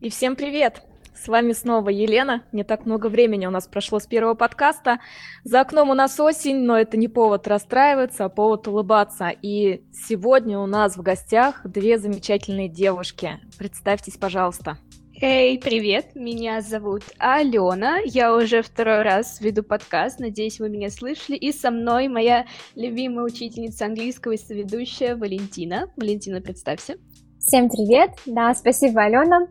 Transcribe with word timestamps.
И 0.00 0.08
всем 0.08 0.34
привет! 0.34 0.80
С 1.14 1.28
вами 1.28 1.52
снова 1.52 1.90
Елена. 1.90 2.42
Не 2.52 2.64
так 2.64 2.86
много 2.86 3.08
времени 3.08 3.44
у 3.44 3.50
нас 3.50 3.66
прошло 3.66 3.98
с 3.98 4.06
первого 4.06 4.32
подкаста. 4.32 4.98
За 5.44 5.60
окном 5.60 5.90
у 5.90 5.94
нас 5.94 6.18
осень, 6.18 6.62
но 6.62 6.78
это 6.78 6.96
не 6.96 7.06
повод 7.06 7.46
расстраиваться, 7.46 8.24
а 8.24 8.30
повод 8.30 8.66
улыбаться. 8.66 9.28
И 9.28 9.82
сегодня 9.92 10.58
у 10.58 10.64
нас 10.64 10.96
в 10.96 11.02
гостях 11.02 11.60
две 11.64 11.98
замечательные 11.98 12.70
девушки. 12.70 13.40
Представьтесь, 13.58 14.16
пожалуйста. 14.16 14.78
Эй, 15.20 15.58
привет, 15.58 16.14
меня 16.14 16.62
зовут 16.62 17.02
Алена, 17.18 17.98
я 18.06 18.34
уже 18.34 18.62
второй 18.62 19.02
раз 19.02 19.38
веду 19.42 19.62
подкаст, 19.62 20.18
надеюсь, 20.18 20.60
вы 20.60 20.70
меня 20.70 20.88
слышали, 20.88 21.36
и 21.36 21.52
со 21.52 21.70
мной 21.70 22.08
моя 22.08 22.46
любимая 22.74 23.26
учительница 23.26 23.84
английского 23.84 24.32
и 24.32 24.38
соведущая 24.38 25.16
Валентина. 25.16 25.92
Валентина, 25.98 26.40
представься. 26.40 26.96
Всем 27.40 27.70
привет! 27.70 28.10
Да, 28.26 28.54
спасибо, 28.54 29.02
Алена. 29.02 29.46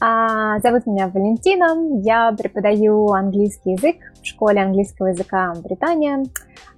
А, 0.00 0.60
зовут 0.60 0.86
меня 0.86 1.08
Валентина. 1.08 2.00
Я 2.00 2.30
преподаю 2.38 3.08
английский 3.08 3.72
язык 3.72 3.96
в 4.22 4.24
школе 4.24 4.62
английского 4.62 5.08
языка 5.08 5.52
Британия. 5.60 6.22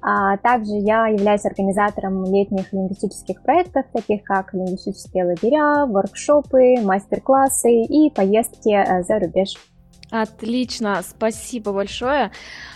А, 0.00 0.38
также 0.38 0.72
я 0.72 1.08
являюсь 1.08 1.44
организатором 1.44 2.24
летних 2.24 2.72
лингвистических 2.72 3.42
проектов, 3.42 3.84
таких 3.92 4.24
как 4.24 4.54
лингвистические 4.54 5.26
лагеря, 5.26 5.84
воркшопы, 5.84 6.80
мастер-классы 6.82 7.82
и 7.82 8.10
поездки 8.10 8.70
э, 8.70 9.02
за 9.02 9.18
рубеж. 9.18 9.56
Отлично, 10.14 11.02
спасибо 11.02 11.72
большое. 11.72 12.30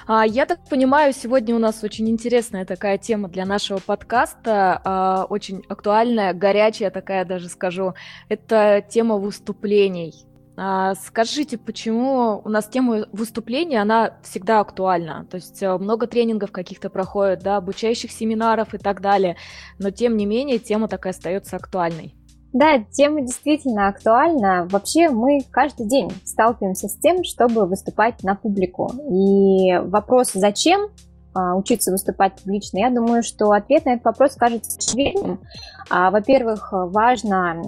А, 0.08 0.26
я 0.26 0.44
так 0.44 0.58
понимаю, 0.68 1.12
сегодня 1.12 1.54
у 1.54 1.60
нас 1.60 1.84
очень 1.84 2.10
интересная 2.10 2.64
такая 2.64 2.98
тема 2.98 3.28
для 3.28 3.46
нашего 3.46 3.78
подкаста, 3.78 4.80
а, 4.84 5.24
очень 5.30 5.62
актуальная, 5.68 6.32
горячая 6.32 6.90
такая 6.90 7.24
даже 7.24 7.48
скажу. 7.48 7.94
Это 8.28 8.84
тема 8.88 9.18
выступлений. 9.18 10.14
А, 10.56 10.96
скажите, 10.96 11.58
почему 11.58 12.42
у 12.44 12.48
нас 12.48 12.66
тема 12.66 13.06
выступления, 13.12 13.82
она 13.82 14.18
всегда 14.24 14.58
актуальна? 14.58 15.24
То 15.30 15.36
есть 15.36 15.62
э, 15.62 15.78
много 15.78 16.08
тренингов 16.08 16.50
каких-то 16.50 16.90
проходит, 16.90 17.44
да, 17.44 17.58
обучающих 17.58 18.10
семинаров 18.10 18.74
и 18.74 18.78
так 18.78 19.00
далее, 19.00 19.36
но 19.78 19.92
тем 19.92 20.16
не 20.16 20.26
менее 20.26 20.58
тема 20.58 20.88
такая 20.88 21.12
остается 21.12 21.54
актуальной. 21.54 22.16
Да, 22.52 22.78
тема 22.90 23.20
действительно 23.20 23.88
актуальна. 23.88 24.66
Вообще 24.70 25.10
мы 25.10 25.40
каждый 25.50 25.86
день 25.86 26.10
сталкиваемся 26.24 26.88
с 26.88 26.96
тем, 26.96 27.22
чтобы 27.22 27.66
выступать 27.66 28.22
на 28.22 28.34
публику. 28.34 28.90
И 29.10 29.76
вопрос 29.78 30.32
«зачем?» 30.32 30.88
а, 31.34 31.54
учиться 31.54 31.92
выступать 31.92 32.40
публично, 32.42 32.78
я 32.78 32.90
думаю, 32.90 33.22
что 33.22 33.52
ответ 33.52 33.84
на 33.84 33.90
этот 33.90 34.06
вопрос 34.06 34.34
кажется 34.34 34.78
очевидным. 34.78 35.40
А, 35.90 36.10
во-первых, 36.10 36.70
важно 36.72 37.60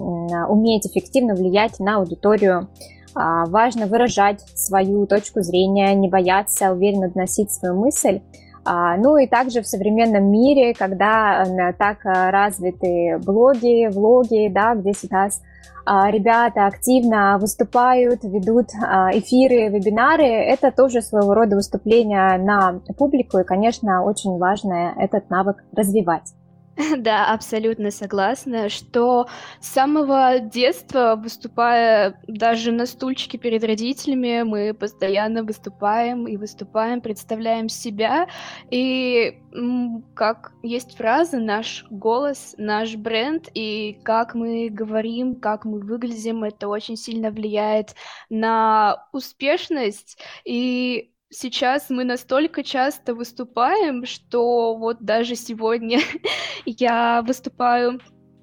уметь 0.49 0.87
эффективно 0.87 1.35
влиять 1.35 1.79
на 1.79 1.97
аудиторию, 1.97 2.67
а, 3.13 3.45
важно 3.45 3.85
выражать 3.85 4.41
свою 4.55 5.05
точку 5.05 5.41
зрения, 5.41 5.93
не 5.93 6.09
бояться 6.09 6.71
уверенно 6.71 7.09
доносить 7.09 7.51
свою 7.51 7.75
мысль. 7.75 8.21
А, 8.63 8.95
ну 8.97 9.17
и 9.17 9.27
также 9.27 9.61
в 9.61 9.67
современном 9.67 10.31
мире, 10.31 10.73
когда 10.73 11.43
э, 11.43 11.73
так 11.73 12.05
э, 12.05 12.29
развиты 12.29 13.19
блоги, 13.23 13.87
влоги, 13.87 14.49
да, 14.49 14.75
где 14.75 14.93
сейчас 14.93 15.41
а, 15.85 16.11
ребята 16.11 16.67
активно 16.67 17.37
выступают, 17.39 18.23
ведут 18.23 18.67
а, 18.79 19.09
эфиры, 19.17 19.69
вебинары, 19.69 20.25
это 20.25 20.71
тоже 20.71 21.01
своего 21.01 21.33
рода 21.33 21.55
выступление 21.55 22.37
на 22.37 22.79
публику, 22.97 23.39
и, 23.39 23.43
конечно, 23.43 24.03
очень 24.03 24.37
важно 24.37 24.93
этот 24.97 25.29
навык 25.29 25.63
развивать. 25.75 26.33
Да, 26.97 27.33
абсолютно 27.33 27.91
согласна, 27.91 28.69
что 28.69 29.27
с 29.59 29.67
самого 29.67 30.39
детства, 30.39 31.15
выступая 31.21 32.19
даже 32.27 32.71
на 32.71 32.85
стульчике 32.85 33.37
перед 33.37 33.63
родителями, 33.63 34.43
мы 34.43 34.73
постоянно 34.73 35.43
выступаем 35.43 36.27
и 36.27 36.37
выступаем, 36.37 37.01
представляем 37.01 37.69
себя. 37.69 38.27
И 38.69 39.41
как 40.15 40.53
есть 40.63 40.95
фраза, 40.95 41.39
наш 41.39 41.85
голос, 41.89 42.55
наш 42.57 42.95
бренд, 42.95 43.49
и 43.53 43.99
как 44.03 44.33
мы 44.33 44.69
говорим, 44.69 45.35
как 45.35 45.65
мы 45.65 45.79
выглядим, 45.79 46.43
это 46.43 46.67
очень 46.67 46.95
сильно 46.95 47.31
влияет 47.31 47.95
на 48.29 49.07
успешность. 49.11 50.17
И 50.45 51.10
сейчас 51.31 51.89
мы 51.89 52.03
настолько 52.03 52.63
часто 52.63 53.15
выступаем, 53.15 54.05
что 54.05 54.75
вот 54.75 54.97
даже 54.99 55.35
сегодня 55.35 55.99
я 56.65 57.23
выступаю 57.25 57.99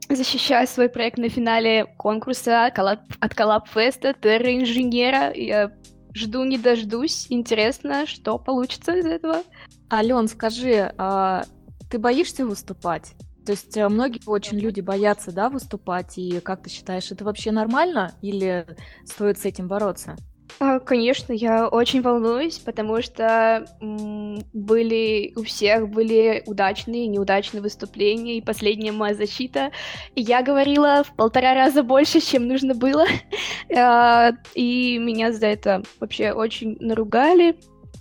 защищаю 0.08 0.66
свой 0.66 0.88
проект 0.88 1.18
на 1.18 1.28
финале 1.28 1.84
конкурса 1.84 2.66
от 2.66 2.74
Fest 2.78 4.16
Терра 4.22 4.56
Инженера. 4.56 5.32
Я 5.34 5.72
жду 6.14 6.44
не 6.44 6.58
дождусь. 6.58 7.26
Интересно, 7.28 8.06
что 8.06 8.38
получится 8.38 8.96
из 8.96 9.04
этого. 9.04 9.42
Ален, 9.92 10.28
скажи, 10.28 10.92
а 10.96 11.44
ты 11.90 11.98
боишься 11.98 12.46
выступать? 12.46 13.12
То 13.44 13.52
есть 13.52 13.76
э, 13.76 13.88
многие 13.88 14.20
очень 14.26 14.58
люди 14.58 14.80
боятся, 14.80 15.32
да, 15.32 15.48
выступать, 15.48 16.18
и 16.18 16.40
как 16.40 16.62
ты 16.62 16.68
считаешь, 16.68 17.10
это 17.10 17.24
вообще 17.24 17.50
нормально 17.50 18.12
или 18.20 18.66
стоит 19.06 19.38
с 19.38 19.46
этим 19.46 19.68
бороться? 19.68 20.16
А, 20.60 20.80
конечно, 20.80 21.32
я 21.32 21.68
очень 21.68 22.02
волнуюсь, 22.02 22.58
потому 22.58 23.00
что 23.02 23.66
были 24.52 25.32
у 25.36 25.44
всех 25.44 25.88
были 25.88 26.42
удачные 26.46 27.04
и 27.04 27.08
неудачные 27.08 27.62
выступления, 27.62 28.38
и 28.38 28.42
последняя 28.42 28.92
моя 28.92 29.14
защита. 29.14 29.70
И 30.14 30.22
я 30.22 30.42
говорила 30.42 31.04
в 31.04 31.14
полтора 31.14 31.54
раза 31.54 31.82
больше, 31.82 32.20
чем 32.20 32.48
нужно 32.48 32.74
было, 32.74 33.04
а, 33.76 34.32
и 34.54 34.98
меня 34.98 35.32
за 35.32 35.46
это 35.46 35.82
вообще 36.00 36.32
очень 36.32 36.76
наругали. 36.80 37.56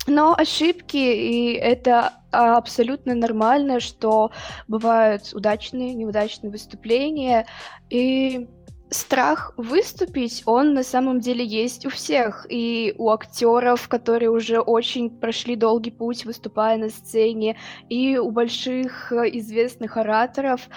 Но 0.07 0.33
ошибки, 0.37 0.95
и 0.95 1.51
это 1.53 2.13
абсолютно 2.31 3.13
нормально, 3.13 3.81
что 3.81 4.31
бывают 4.67 5.33
удачные, 5.33 5.93
неудачные 5.93 6.49
выступления, 6.49 7.45
и 7.89 8.47
страх 8.89 9.53
выступить, 9.57 10.43
он 10.45 10.73
на 10.73 10.83
самом 10.83 11.19
деле 11.19 11.45
есть 11.45 11.85
у 11.85 11.89
всех. 11.89 12.45
И 12.49 12.93
у 12.97 13.09
актеров, 13.09 13.87
которые 13.87 14.29
уже 14.29 14.59
очень 14.59 15.09
прошли 15.09 15.55
долгий 15.55 15.91
путь, 15.91 16.25
выступая 16.25 16.77
на 16.77 16.89
сцене, 16.89 17.57
и 17.89 18.17
у 18.17 18.31
больших 18.31 19.11
э, 19.11 19.29
известных 19.37 19.97
ораторов. 19.97 20.69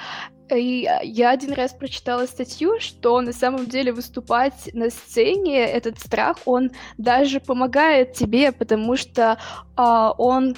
И 0.54 0.88
я 1.04 1.30
один 1.30 1.52
раз 1.52 1.72
прочитала 1.72 2.26
статью, 2.26 2.80
что 2.80 3.20
на 3.20 3.32
самом 3.32 3.66
деле 3.66 3.92
выступать 3.92 4.70
на 4.72 4.90
сцене, 4.90 5.60
этот 5.60 6.00
страх, 6.00 6.38
он 6.44 6.72
даже 6.98 7.38
помогает 7.38 8.14
тебе, 8.14 8.50
потому 8.50 8.96
что 8.96 9.38
а, 9.76 10.12
он 10.18 10.56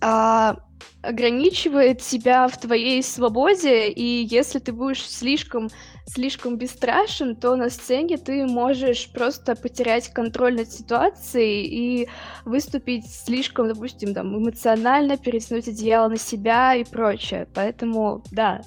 а, 0.00 0.56
ограничивает 1.02 2.02
себя 2.02 2.48
в 2.48 2.58
твоей 2.58 3.02
свободе, 3.02 3.88
и 3.88 4.24
если 4.24 4.58
ты 4.58 4.72
будешь 4.72 5.06
слишком 5.06 5.68
слишком 6.06 6.56
бесстрашен, 6.56 7.36
то 7.36 7.56
на 7.56 7.68
сцене 7.68 8.16
ты 8.16 8.46
можешь 8.46 9.10
просто 9.12 9.56
потерять 9.56 10.08
контроль 10.12 10.56
над 10.56 10.72
ситуацией 10.72 11.66
и 11.66 12.08
выступить 12.44 13.10
слишком, 13.10 13.68
допустим, 13.68 14.14
там, 14.14 14.36
эмоционально, 14.36 15.16
перетянуть 15.16 15.68
одеяло 15.68 16.08
на 16.08 16.16
себя 16.16 16.74
и 16.74 16.84
прочее. 16.84 17.48
Поэтому, 17.54 18.22
да. 18.30 18.60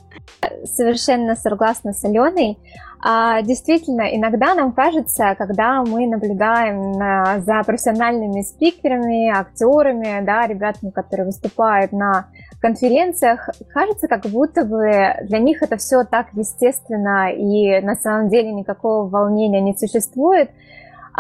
Совершенно 0.66 1.36
согласна 1.36 1.94
с 1.94 2.04
Аленой. 2.04 2.58
А, 3.02 3.42
действительно, 3.42 4.14
иногда 4.14 4.54
нам 4.56 4.74
кажется, 4.74 5.34
когда 5.38 5.84
мы 5.84 6.06
наблюдаем 6.08 6.92
на, 6.92 7.40
за 7.40 7.64
профессиональными 7.64 8.42
спикерами, 8.42 9.30
актерами, 9.30 10.26
да, 10.26 10.46
ребятами, 10.46 10.92
которые 10.92 11.28
выступают 11.28 11.94
на 11.94 12.28
конференциях, 12.60 13.50
кажется, 13.74 14.08
как 14.08 14.26
будто 14.28 14.66
бы 14.66 15.16
для 15.24 15.40
них 15.40 15.62
это 15.62 15.78
все 15.78 16.04
так 16.04 16.28
естественно, 16.34 17.32
и 17.32 17.80
на 17.82 17.96
самом 17.96 18.30
деле 18.30 18.52
никакого 18.52 19.08
волнения 19.08 19.62
не 19.62 19.76
существует. 19.76 20.50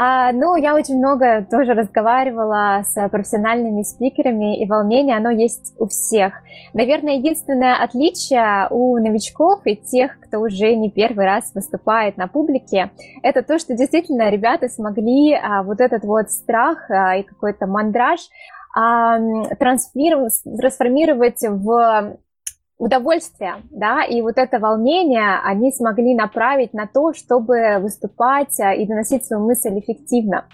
А, 0.01 0.31
ну, 0.31 0.55
я 0.55 0.75
очень 0.75 0.97
много 0.97 1.45
тоже 1.49 1.73
разговаривала 1.73 2.83
с 2.85 3.09
профессиональными 3.09 3.81
спикерами, 3.81 4.57
и 4.57 4.65
волнение, 4.65 5.17
оно 5.17 5.29
есть 5.29 5.73
у 5.77 5.87
всех. 5.87 6.35
Наверное, 6.73 7.15
единственное 7.15 7.75
отличие 7.75 8.67
у 8.69 8.97
новичков 8.97 9.59
и 9.65 9.75
тех, 9.75 10.17
кто 10.21 10.39
уже 10.39 10.73
не 10.75 10.89
первый 10.89 11.25
раз 11.25 11.51
выступает 11.53 12.15
на 12.15 12.27
публике, 12.27 12.91
это 13.23 13.41
то, 13.41 13.59
что 13.59 13.75
действительно 13.75 14.29
ребята 14.29 14.69
смогли 14.69 15.33
а, 15.33 15.63
вот 15.63 15.81
этот 15.81 16.05
вот 16.05 16.31
страх 16.31 16.89
а, 16.89 17.17
и 17.17 17.23
какой-то 17.23 17.67
мандраж 17.67 18.21
трансформировать 19.59 21.41
в 21.41 22.17
удовольствие, 22.77 23.55
да, 23.71 24.05
и 24.05 24.21
вот 24.21 24.37
это 24.37 24.57
волнение 24.57 25.37
они 25.43 25.71
смогли 25.71 26.15
направить 26.15 26.73
на 26.73 26.87
то, 26.87 27.13
чтобы 27.13 27.77
выступать 27.79 28.57
а, 28.61 28.73
и 28.73 28.85
доносить 28.85 29.25
свою 29.25 29.43
мысль 29.45 29.77
эффективно, 29.79 30.45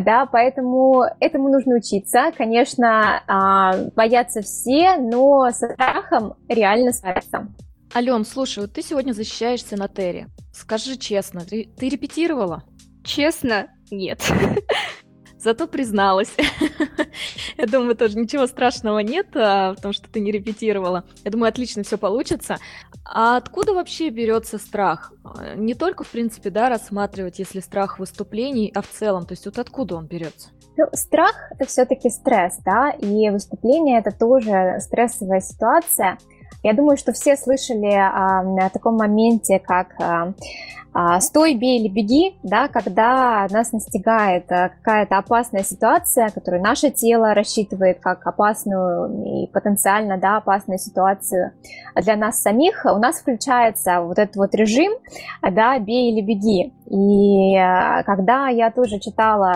да, 0.00 0.26
поэтому 0.26 1.02
этому 1.18 1.48
нужно 1.48 1.74
учиться, 1.74 2.30
конечно, 2.38 3.20
а, 3.26 3.72
боятся 3.96 4.42
все, 4.42 4.96
но 4.96 5.50
со 5.50 5.70
страхом 5.70 6.34
реально 6.48 6.92
справиться. 6.92 7.48
Ален, 7.94 8.24
слушай, 8.24 8.60
вот 8.60 8.72
ты 8.72 8.82
сегодня 8.82 9.12
защищаешься 9.12 9.76
на 9.76 9.88
Терре. 9.88 10.28
Скажи 10.54 10.96
честно, 10.96 11.40
ты, 11.40 11.68
ты 11.76 11.88
репетировала? 11.88 12.62
честно, 13.04 13.68
нет. 13.90 14.20
Зато 15.42 15.66
призналась. 15.66 16.32
Я 17.58 17.66
думаю, 17.66 17.96
тоже 17.96 18.16
ничего 18.16 18.46
страшного 18.46 19.00
нет, 19.00 19.26
а, 19.34 19.74
потому 19.74 19.92
что 19.92 20.08
ты 20.08 20.20
не 20.20 20.30
репетировала. 20.30 21.04
Я 21.24 21.32
думаю, 21.32 21.48
отлично 21.48 21.82
все 21.82 21.98
получится. 21.98 22.58
А 23.04 23.36
откуда 23.38 23.74
вообще 23.74 24.10
берется 24.10 24.58
страх? 24.58 25.12
А, 25.24 25.56
не 25.56 25.74
только, 25.74 26.04
в 26.04 26.10
принципе, 26.10 26.50
да, 26.50 26.68
рассматривать, 26.68 27.40
если 27.40 27.58
страх 27.58 27.98
выступлений, 27.98 28.70
а 28.72 28.82
в 28.82 28.88
целом, 28.88 29.26
то 29.26 29.32
есть 29.32 29.44
вот 29.44 29.58
откуда 29.58 29.96
он 29.96 30.06
берется? 30.06 30.50
Ну, 30.76 30.86
страх 30.92 31.34
это 31.50 31.66
все-таки 31.66 32.08
стресс, 32.08 32.58
да, 32.64 32.90
и 32.90 33.28
выступление 33.30 33.98
это 33.98 34.16
тоже 34.16 34.76
стрессовая 34.78 35.40
ситуация. 35.40 36.18
Я 36.62 36.74
думаю, 36.74 36.96
что 36.96 37.12
все 37.12 37.36
слышали 37.36 37.92
а, 37.92 38.40
о 38.40 38.70
таком 38.70 38.96
моменте, 38.96 39.58
как 39.58 39.94
а, 40.00 40.32
а, 40.94 41.20
«стой, 41.20 41.54
бей 41.54 41.80
или 41.80 41.88
беги», 41.88 42.36
да, 42.42 42.68
когда 42.68 43.46
нас 43.50 43.72
настигает 43.72 44.52
а, 44.52 44.68
какая-то 44.68 45.16
опасная 45.16 45.62
ситуация, 45.62 46.28
которую 46.28 46.62
наше 46.62 46.90
тело 46.90 47.32
рассчитывает 47.32 48.00
как 48.00 48.26
опасную 48.26 49.44
и 49.44 49.46
потенциально 49.46 50.18
да, 50.18 50.36
опасную 50.36 50.78
ситуацию 50.78 51.52
для 51.96 52.16
нас 52.16 52.42
самих, 52.42 52.84
у 52.84 52.98
нас 52.98 53.20
включается 53.20 54.02
вот 54.02 54.18
этот 54.18 54.36
вот 54.36 54.54
режим 54.54 54.92
да, 55.40 55.78
«бей 55.78 56.12
или 56.12 56.20
беги». 56.20 56.74
И 56.90 57.56
а, 57.56 58.02
когда 58.02 58.48
я 58.48 58.70
тоже 58.70 58.98
читала 58.98 59.54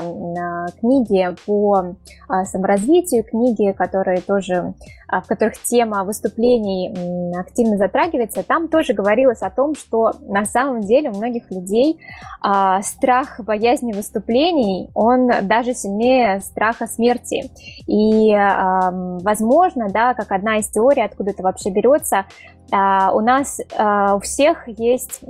книги 0.80 1.28
по 1.44 1.96
саморазвитию, 2.44 3.24
книги, 3.24 3.72
которые 3.72 4.22
тоже, 4.22 4.72
в 5.08 5.22
которых 5.26 5.62
тема 5.62 6.04
выступлений 6.04 7.36
активно 7.38 7.76
затрагивается, 7.76 8.42
там 8.42 8.68
тоже 8.68 8.92
говорилось 8.92 9.42
о 9.42 9.50
том, 9.50 9.74
что 9.74 10.12
на 10.28 10.44
самом 10.44 10.80
деле 10.82 11.10
у 11.10 11.16
многих 11.16 11.50
людей 11.50 11.98
а, 12.40 12.82
страх 12.82 13.40
боязни 13.40 13.92
выступлений, 13.92 14.90
он 14.94 15.30
даже 15.42 15.74
сильнее 15.74 16.40
страха 16.40 16.86
смерти. 16.86 17.50
И, 17.86 18.32
а, 18.32 18.90
возможно, 19.22 19.88
да, 19.90 20.14
как 20.14 20.32
одна 20.32 20.58
из 20.58 20.68
теорий, 20.68 21.04
откуда 21.04 21.30
это 21.30 21.42
вообще 21.42 21.70
берется, 21.70 22.24
а, 22.72 23.12
у 23.12 23.20
нас 23.20 23.60
а, 23.76 24.16
у 24.16 24.20
всех 24.20 24.66
есть 24.66 25.20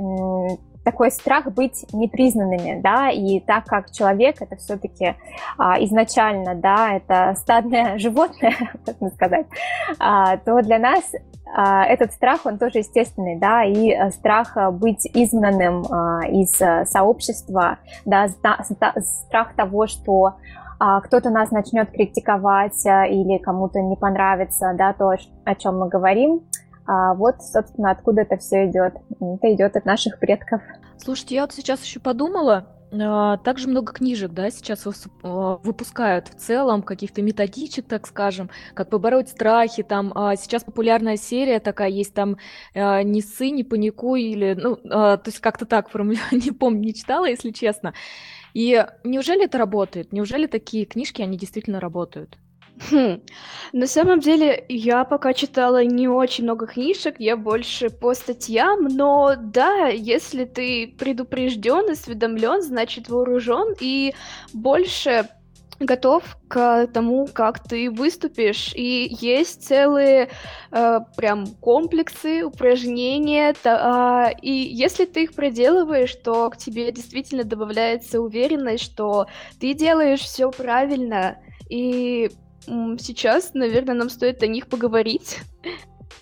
такой 0.87 1.11
страх 1.11 1.47
быть 1.47 1.85
непризнанными, 1.93 2.81
да, 2.81 3.11
и 3.11 3.41
так 3.41 3.65
как 3.65 3.91
человек 3.91 4.37
это 4.41 4.55
все-таки 4.55 5.17
а, 5.59 5.83
изначально, 5.83 6.55
да, 6.55 6.93
это 6.93 7.35
стадное 7.41 7.99
животное, 7.99 8.55
можно 8.87 9.11
сказать, 9.11 9.47
а, 9.99 10.37
то 10.37 10.63
для 10.63 10.79
нас 10.79 11.03
а, 11.53 11.85
этот 11.87 12.13
страх, 12.13 12.47
он 12.47 12.59
тоже 12.59 12.79
естественный, 12.79 13.37
да, 13.37 13.65
и 13.65 13.91
а, 13.91 14.11
страх 14.13 14.57
быть 14.75 15.05
изгнанным 15.13 15.85
а, 15.91 16.21
из 16.29 16.55
а, 16.63 16.85
сообщества, 16.87 17.79
да, 18.05 18.29
страх 18.29 19.55
того, 19.57 19.89
что 19.89 20.35
а, 20.79 21.01
кто-то 21.01 21.31
нас 21.31 21.51
начнет 21.51 21.91
критиковать 21.91 22.87
или 22.87 23.39
кому-то 23.39 23.81
не 23.81 23.97
понравится, 23.97 24.73
да, 24.79 24.93
то, 24.93 25.17
о 25.45 25.55
чем 25.57 25.81
мы 25.81 25.89
говорим, 25.89 26.43
а 26.87 27.15
вот, 27.15 27.43
собственно, 27.43 27.91
откуда 27.91 28.23
это 28.23 28.37
все 28.37 28.67
идет. 28.67 28.95
Это 29.21 29.55
идет 29.55 29.77
от 29.77 29.85
наших 29.85 30.19
предков. 30.19 30.63
Слушайте, 30.99 31.35
я 31.37 31.43
вот 31.43 31.53
сейчас 31.53 31.83
еще 31.83 32.01
подумала, 32.01 32.67
а, 32.93 33.37
также 33.39 33.69
много 33.69 33.93
книжек, 33.93 34.33
да, 34.33 34.51
сейчас 34.51 34.87
а, 35.23 35.57
выпускают 35.63 36.29
в 36.29 36.37
целом, 36.37 36.83
каких-то 36.83 37.23
методичек, 37.23 37.87
так 37.87 38.07
скажем, 38.07 38.51
как 38.75 38.91
побороть 38.91 39.29
страхи, 39.29 39.83
там, 39.83 40.13
а, 40.15 40.37
сейчас 40.37 40.65
популярная 40.65 41.17
серия 41.17 41.61
такая 41.61 41.89
есть, 41.89 42.15
там, 42.15 42.37
не 42.75 43.23
ссы, 43.23 43.51
не 43.51 43.65
паникуй, 43.65 44.23
или, 44.23 44.55
ну, 44.55 44.77
то 44.77 45.23
есть 45.27 45.41
как-то 45.41 45.67
так 45.67 45.91
формулирую, 45.91 46.27
не 46.45 46.53
помню, 46.53 46.81
не 46.81 46.95
читала, 46.95 47.27
если 47.27 47.51
честно. 47.51 47.95
И 48.55 48.87
неужели 49.05 49.45
это 49.45 49.59
работает? 49.59 50.13
Неужели 50.13 50.47
такие 50.47 50.87
книжки, 50.87 51.21
они 51.21 51.37
действительно 51.37 51.81
работают? 51.81 52.39
Хм. 52.91 53.23
На 53.73 53.87
самом 53.87 54.21
деле, 54.21 54.65
я 54.69 55.05
пока 55.05 55.33
читала 55.33 55.83
не 55.83 56.09
очень 56.09 56.45
много 56.45 56.67
книжек, 56.67 57.17
я 57.19 57.37
больше 57.37 57.89
по 57.89 58.15
статьям, 58.15 58.85
но 58.85 59.35
да, 59.39 59.87
если 59.89 60.45
ты 60.45 60.95
предупрежден, 60.99 61.91
осведомлен, 61.91 62.63
значит 62.63 63.09
вооружен 63.09 63.75
и 63.81 64.15
больше 64.53 65.29
готов 65.79 66.37
к 66.49 66.87
тому, 66.89 67.27
как 67.33 67.63
ты 67.63 67.91
выступишь. 67.91 68.73
И 68.75 69.09
есть 69.21 69.67
целые 69.67 70.31
э, 70.73 71.01
прям 71.17 71.47
комплексы, 71.61 72.45
упражнения. 72.45 73.55
Та, 73.63 74.31
э, 74.31 74.35
и 74.41 74.51
если 74.53 75.05
ты 75.05 75.25
их 75.25 75.35
проделываешь, 75.35 76.15
то 76.17 76.49
к 76.51 76.57
тебе 76.57 76.93
действительно 76.93 77.45
добавляется 77.45 78.21
уверенность, 78.21 78.85
что 78.85 79.27
ты 79.61 79.75
делаешь 79.75 80.21
все 80.21 80.51
правильно. 80.51 81.39
И 81.69 82.31
сейчас, 82.67 83.55
наверное, 83.55 83.95
нам 83.95 84.11
стоит 84.11 84.43
о 84.43 84.47
них 84.47 84.69
поговорить. 84.69 85.39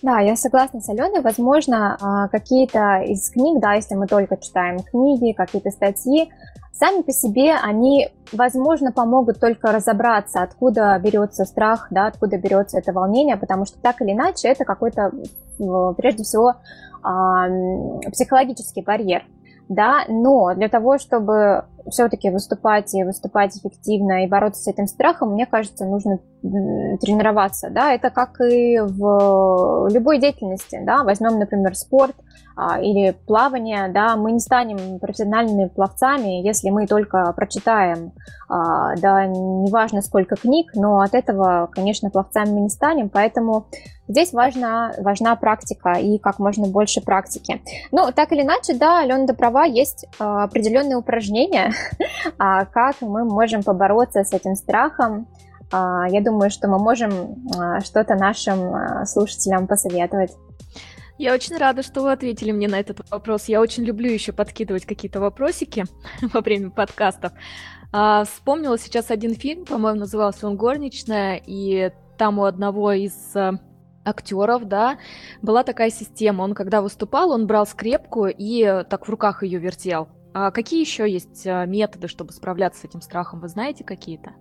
Да, 0.01 0.19
я 0.19 0.35
согласна 0.35 0.81
с 0.81 0.89
Аленой. 0.89 1.21
Возможно, 1.21 1.97
а, 1.99 2.27
какие-то 2.27 3.01
из 3.07 3.29
книг, 3.31 3.59
да, 3.61 3.73
если 3.73 3.95
мы 3.95 4.07
только 4.07 4.37
читаем 4.37 4.79
книги, 4.79 5.33
какие-то 5.33 5.71
статьи, 5.71 6.31
сами 6.73 7.01
по 7.01 7.11
себе 7.11 7.53
они, 7.55 8.09
возможно, 8.31 8.91
помогут 8.91 9.39
только 9.39 9.71
разобраться, 9.71 10.43
откуда 10.43 10.99
берется 11.03 11.45
страх, 11.45 11.87
да, 11.89 12.07
откуда 12.07 12.37
берется 12.37 12.77
это 12.77 12.91
волнение, 12.91 13.37
потому 13.37 13.65
что 13.65 13.79
так 13.79 14.01
или 14.01 14.11
иначе 14.11 14.49
это 14.49 14.65
какой-то, 14.65 15.11
прежде 15.97 16.23
всего, 16.23 16.55
психологический 18.11 18.81
барьер 18.81 19.23
да, 19.69 20.05
но 20.07 20.53
для 20.53 20.69
того, 20.69 20.97
чтобы 20.97 21.65
все-таки 21.89 22.29
выступать 22.29 22.93
и 22.93 23.03
выступать 23.03 23.57
эффективно 23.57 24.23
и 24.23 24.27
бороться 24.27 24.63
с 24.63 24.67
этим 24.67 24.87
страхом, 24.87 25.33
мне 25.33 25.45
кажется, 25.45 25.85
нужно 25.85 26.19
тренироваться, 26.41 27.69
да, 27.71 27.93
это 27.93 28.09
как 28.09 28.39
и 28.41 28.79
в 28.79 29.87
любой 29.89 30.19
деятельности, 30.19 30.79
да, 30.83 31.03
возьмем, 31.03 31.39
например, 31.39 31.75
спорт 31.75 32.15
а, 32.55 32.79
или 32.79 33.15
плавание, 33.25 33.89
да, 33.89 34.15
мы 34.15 34.31
не 34.31 34.39
станем 34.39 34.99
профессиональными 34.99 35.67
пловцами, 35.67 36.45
если 36.45 36.69
мы 36.69 36.87
только 36.87 37.33
прочитаем, 37.35 38.13
а, 38.47 38.95
да, 38.97 39.25
неважно 39.25 40.01
сколько 40.01 40.35
книг, 40.35 40.71
но 40.75 40.99
от 40.99 41.15
этого, 41.15 41.67
конечно, 41.71 42.09
пловцами 42.09 42.51
мы 42.51 42.61
не 42.61 42.69
станем, 42.69 43.09
поэтому 43.09 43.67
Здесь 44.07 44.33
важна, 44.33 44.93
важна 44.99 45.35
практика 45.35 45.93
и 45.93 46.19
как 46.19 46.37
можно 46.37 46.67
больше 46.67 47.01
практики. 47.01 47.61
Ну, 47.91 48.11
так 48.11 48.31
или 48.31 48.43
иначе, 48.43 48.75
да, 48.75 48.99
Алена 48.99 49.33
права, 49.33 49.65
есть 49.65 50.05
э, 50.05 50.23
определенные 50.23 50.97
упражнения, 50.97 51.71
а 52.37 52.65
как 52.65 53.01
мы 53.01 53.25
можем 53.25 53.63
побороться 53.63 54.23
с 54.23 54.33
этим 54.33 54.55
страхом. 54.55 55.27
Э, 55.71 56.03
я 56.09 56.21
думаю, 56.21 56.49
что 56.49 56.67
мы 56.67 56.79
можем 56.79 57.11
э, 57.11 57.81
что-то 57.81 58.15
нашим 58.15 58.75
э, 58.75 59.05
слушателям 59.05 59.67
посоветовать. 59.67 60.31
Я 61.17 61.33
очень 61.33 61.57
рада, 61.57 61.81
что 61.81 62.01
вы 62.01 62.11
ответили 62.11 62.51
мне 62.51 62.67
на 62.67 62.79
этот 62.79 63.09
вопрос. 63.09 63.45
Я 63.45 63.61
очень 63.61 63.83
люблю 63.83 64.11
еще 64.11 64.33
подкидывать 64.33 64.85
какие-то 64.85 65.19
вопросики 65.21 65.85
во 66.33 66.41
время 66.41 66.71
подкастов. 66.71 67.31
А, 67.93 68.25
вспомнила 68.25 68.77
сейчас 68.77 69.11
один 69.11 69.33
фильм, 69.33 69.65
по-моему, 69.65 69.99
назывался 69.99 70.47
он 70.47 70.57
«Горничная», 70.57 71.41
и 71.45 71.91
там 72.17 72.39
у 72.39 72.43
одного 72.43 72.91
из 72.91 73.33
актеров, 74.03 74.65
да, 74.65 74.97
была 75.41 75.63
такая 75.63 75.89
система. 75.89 76.43
Он, 76.43 76.53
когда 76.53 76.81
выступал, 76.81 77.31
он 77.31 77.47
брал 77.47 77.65
скрепку 77.65 78.27
и 78.27 78.83
так 78.89 79.07
в 79.07 79.09
руках 79.09 79.43
ее 79.43 79.59
вертел. 79.59 80.09
А 80.37 80.51
какие 80.51 80.81
еще 80.81 81.09
есть 81.09 81.47
а, 81.47 81.65
методы, 81.65 82.09
чтобы 82.09 82.33
справляться 82.33 82.81
с 82.81 82.83
этим 82.83 82.99
страхом? 82.99 83.39
Вы 83.39 83.47
знаете 83.47 83.85
какие-то? 83.85 84.31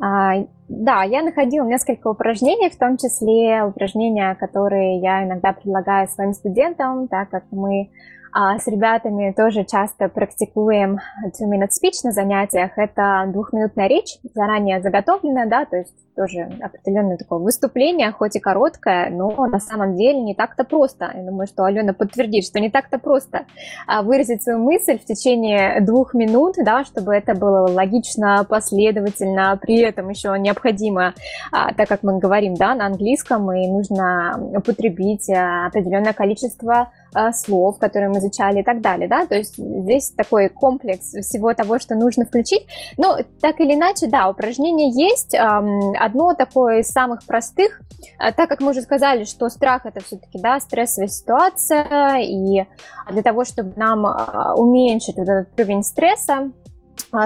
А, 0.00 0.44
да, 0.68 1.04
я 1.04 1.22
находила 1.22 1.64
несколько 1.68 2.08
упражнений, 2.08 2.68
в 2.68 2.76
том 2.76 2.96
числе 2.96 3.62
упражнения, 3.62 4.34
которые 4.34 4.98
я 4.98 5.24
иногда 5.24 5.52
предлагаю 5.52 6.08
своим 6.08 6.32
студентам, 6.32 7.06
так 7.06 7.30
как 7.30 7.44
мы 7.52 7.90
с 8.32 8.66
ребятами 8.66 9.32
тоже 9.36 9.64
часто 9.64 10.08
практикуем 10.08 10.98
two-minute 11.26 11.70
speech 11.70 12.00
на 12.04 12.12
занятиях. 12.12 12.72
Это 12.76 13.24
двухминутная 13.28 13.88
речь, 13.88 14.18
заранее 14.34 14.80
заготовленная, 14.80 15.46
да, 15.46 15.64
то 15.64 15.76
есть 15.76 15.94
тоже 16.20 16.50
определенное 16.60 17.16
такое 17.16 17.38
выступление, 17.38 18.12
хоть 18.12 18.36
и 18.36 18.40
короткое, 18.40 19.08
но 19.08 19.46
на 19.46 19.58
самом 19.58 19.96
деле 19.96 20.20
не 20.20 20.34
так-то 20.34 20.64
просто. 20.64 21.10
Я 21.14 21.24
думаю, 21.24 21.46
что 21.46 21.64
Алена 21.64 21.94
подтвердит, 21.94 22.44
что 22.44 22.60
не 22.60 22.70
так-то 22.70 22.98
просто 22.98 23.46
а, 23.86 24.02
выразить 24.02 24.42
свою 24.42 24.58
мысль 24.58 24.98
в 24.98 25.04
течение 25.06 25.80
двух 25.80 26.12
минут, 26.12 26.56
да, 26.62 26.84
чтобы 26.84 27.14
это 27.14 27.34
было 27.34 27.68
логично, 27.68 28.44
последовательно, 28.46 29.58
при 29.60 29.80
этом 29.80 30.10
еще 30.10 30.36
необходимо, 30.38 31.14
а, 31.52 31.72
так 31.72 31.88
как 31.88 32.02
мы 32.02 32.18
говорим 32.18 32.54
да, 32.54 32.74
на 32.74 32.86
английском, 32.86 33.50
и 33.52 33.66
нужно 33.66 34.38
употребить 34.54 35.30
а, 35.30 35.68
определенное 35.68 36.12
количество 36.12 36.90
слов, 37.32 37.78
которые 37.78 38.08
мы 38.10 38.18
изучали 38.18 38.60
и 38.60 38.62
так 38.62 38.80
далее, 38.80 39.08
да, 39.08 39.26
то 39.26 39.34
есть 39.34 39.56
здесь 39.56 40.10
такой 40.10 40.48
комплекс 40.48 41.12
всего 41.12 41.54
того, 41.54 41.78
что 41.78 41.94
нужно 41.94 42.24
включить, 42.24 42.66
но 42.96 43.18
так 43.40 43.60
или 43.60 43.74
иначе, 43.74 44.06
да, 44.06 44.28
упражнения 44.28 44.90
есть, 44.90 45.34
одно 45.34 46.34
такое 46.34 46.80
из 46.80 46.88
самых 46.88 47.24
простых, 47.24 47.80
э, 48.18 48.32
так 48.32 48.48
как 48.48 48.60
мы 48.60 48.70
уже 48.70 48.82
сказали, 48.82 49.24
что 49.24 49.48
страх 49.48 49.86
это 49.86 50.00
все-таки 50.00 50.38
да, 50.38 50.60
стрессовая 50.60 51.08
ситуация, 51.08 52.18
и 52.18 52.66
для 53.10 53.22
того, 53.22 53.44
чтобы 53.44 53.72
нам 53.76 54.06
э, 54.06 54.54
уменьшить 54.54 55.16
вот 55.16 55.28
этот 55.28 55.58
уровень 55.58 55.82
стресса, 55.82 56.50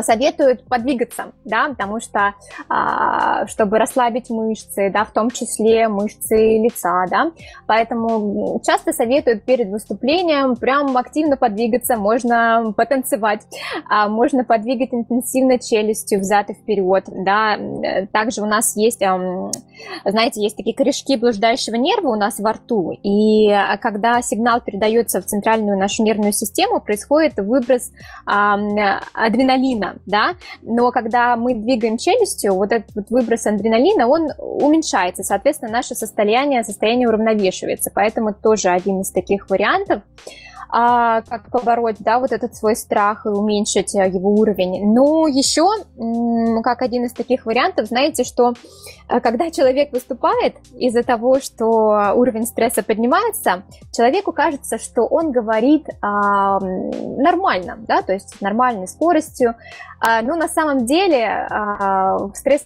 советуют 0.02 0.64
подвигаться, 0.66 1.32
да, 1.44 1.68
потому 1.68 2.00
что, 2.00 2.34
а, 2.68 3.46
чтобы 3.46 3.78
расслабить 3.78 4.30
мышцы, 4.30 4.90
да, 4.90 5.04
в 5.04 5.12
том 5.12 5.30
числе 5.30 5.88
мышцы 5.88 6.58
лица, 6.58 7.06
да, 7.10 7.32
поэтому 7.66 8.60
часто 8.64 8.92
советуют 8.92 9.44
перед 9.44 9.68
выступлением 9.68 10.56
прям 10.56 10.96
активно 10.96 11.36
подвигаться, 11.36 11.96
можно 11.96 12.72
потанцевать, 12.76 13.42
а, 13.88 14.08
можно 14.08 14.44
подвигать 14.44 14.92
интенсивно 14.92 15.58
челюстью 15.58 16.20
взад 16.20 16.50
и 16.50 16.54
вперед, 16.54 17.04
да, 17.08 17.58
также 18.12 18.42
у 18.42 18.46
нас 18.46 18.76
есть, 18.76 19.00
знаете, 20.04 20.42
есть 20.42 20.56
такие 20.56 20.76
корешки 20.76 21.16
блуждающего 21.16 21.76
нерва 21.76 22.10
у 22.10 22.16
нас 22.16 22.38
во 22.38 22.52
рту, 22.52 22.92
и 23.02 23.48
когда 23.80 24.22
сигнал 24.22 24.60
передается 24.60 25.20
в 25.20 25.26
центральную 25.26 25.78
нашу 25.78 26.02
нервную 26.02 26.32
систему, 26.32 26.80
происходит 26.80 27.36
выброс 27.36 27.90
адреналина, 28.24 29.63
адреналина, 29.64 29.96
да, 30.06 30.34
но 30.62 30.90
когда 30.90 31.36
мы 31.36 31.54
двигаем 31.54 31.96
челюстью, 31.96 32.54
вот 32.54 32.72
этот 32.72 32.94
вот 32.94 33.10
выброс 33.10 33.46
адреналина, 33.46 34.06
он 34.08 34.28
уменьшается, 34.38 35.22
соответственно, 35.22 35.72
наше 35.72 35.94
состояние, 35.94 36.64
состояние 36.64 37.08
уравновешивается, 37.08 37.90
поэтому 37.94 38.34
тоже 38.34 38.68
один 38.68 39.00
из 39.00 39.10
таких 39.10 39.48
вариантов 39.50 40.02
а, 40.76 41.22
как 41.22 41.52
побороть, 41.52 41.98
да, 42.00 42.18
вот 42.18 42.32
этот 42.32 42.56
свой 42.56 42.74
страх 42.74 43.26
и 43.26 43.28
уменьшить 43.28 43.94
э, 43.94 44.08
его 44.08 44.30
уровень. 44.34 44.92
Но 44.92 45.28
еще, 45.28 45.68
как 46.64 46.82
один 46.82 47.04
из 47.04 47.12
таких 47.12 47.46
вариантов, 47.46 47.86
знаете, 47.86 48.24
что 48.24 48.54
э, 49.08 49.20
когда 49.20 49.52
человек 49.52 49.92
выступает, 49.92 50.56
из-за 50.76 51.04
того, 51.04 51.38
что 51.38 52.12
уровень 52.16 52.44
стресса 52.44 52.82
поднимается, 52.82 53.62
человеку 53.92 54.32
кажется, 54.32 54.78
что 54.78 55.02
он 55.02 55.30
говорит 55.30 55.86
а, 56.00 56.58
нормально, 56.58 57.76
да, 57.86 58.02
то 58.02 58.12
есть 58.12 58.36
с 58.36 58.40
нормальной 58.40 58.88
скоростью, 58.88 59.54
а, 60.00 60.22
но 60.22 60.34
на 60.34 60.48
самом 60.48 60.86
деле 60.86 61.46
а, 61.50 62.16
в 62.16 62.34
стресс 62.34 62.64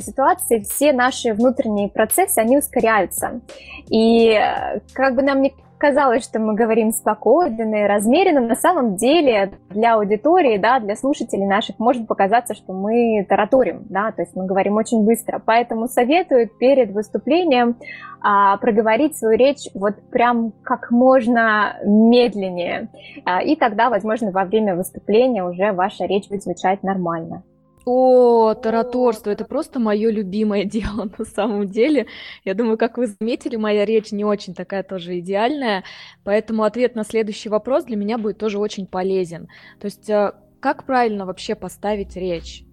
ситуации 0.00 0.60
все 0.60 0.92
наши 0.92 1.32
внутренние 1.32 1.88
процессы, 1.88 2.38
они 2.38 2.58
ускоряются. 2.58 3.40
И 3.88 4.30
э, 4.30 4.80
как 4.92 5.14
бы 5.14 5.22
нам 5.22 5.42
не 5.42 5.54
казалось, 5.78 6.24
что 6.24 6.38
мы 6.38 6.54
говорим 6.54 6.92
спокойно 6.92 7.84
и 7.84 7.86
размеренно, 7.86 8.40
на 8.40 8.56
самом 8.56 8.96
деле 8.96 9.52
для 9.70 9.94
аудитории, 9.94 10.58
да, 10.58 10.80
для 10.80 10.96
слушателей 10.96 11.46
наших 11.46 11.78
может 11.78 12.06
показаться, 12.06 12.54
что 12.54 12.72
мы 12.72 13.24
тараторим, 13.28 13.84
да, 13.88 14.12
то 14.12 14.22
есть 14.22 14.34
мы 14.34 14.46
говорим 14.46 14.76
очень 14.76 15.04
быстро. 15.04 15.42
Поэтому 15.44 15.88
советую 15.88 16.48
перед 16.48 16.92
выступлением 16.92 17.76
а, 18.20 18.56
проговорить 18.56 19.16
свою 19.16 19.36
речь 19.36 19.68
вот 19.74 19.94
прям 20.10 20.52
как 20.62 20.90
можно 20.90 21.76
медленнее. 21.84 22.88
А, 23.24 23.42
и 23.42 23.56
тогда, 23.56 23.90
возможно, 23.90 24.30
во 24.30 24.44
время 24.44 24.76
выступления 24.76 25.44
уже 25.44 25.72
ваша 25.72 26.06
речь 26.06 26.28
будет 26.28 26.42
звучать 26.42 26.82
нормально. 26.82 27.42
О, 27.84 28.54
тараторство, 28.54 29.28
это 29.30 29.44
просто 29.44 29.78
мое 29.78 30.10
любимое 30.10 30.64
дело 30.66 31.10
на 31.18 31.24
самом 31.24 31.68
деле. 31.68 32.06
Я 32.44 32.54
думаю, 32.54 32.78
как 32.78 32.96
вы 32.96 33.06
заметили, 33.08 33.56
моя 33.56 33.84
речь 33.84 34.10
не 34.12 34.24
очень 34.24 34.54
такая 34.54 34.82
тоже 34.82 35.18
идеальная, 35.18 35.84
поэтому 36.22 36.64
ответ 36.64 36.94
на 36.94 37.04
следующий 37.04 37.50
вопрос 37.50 37.84
для 37.84 37.96
меня 37.96 38.16
будет 38.18 38.38
тоже 38.38 38.58
очень 38.58 38.86
полезен. 38.86 39.48
То 39.80 39.86
есть, 39.86 40.08
э, 40.08 40.32
как 40.60 40.86
правильно 40.86 41.26
вообще 41.26 41.54
поставить 41.54 42.16
речь? 42.16 42.63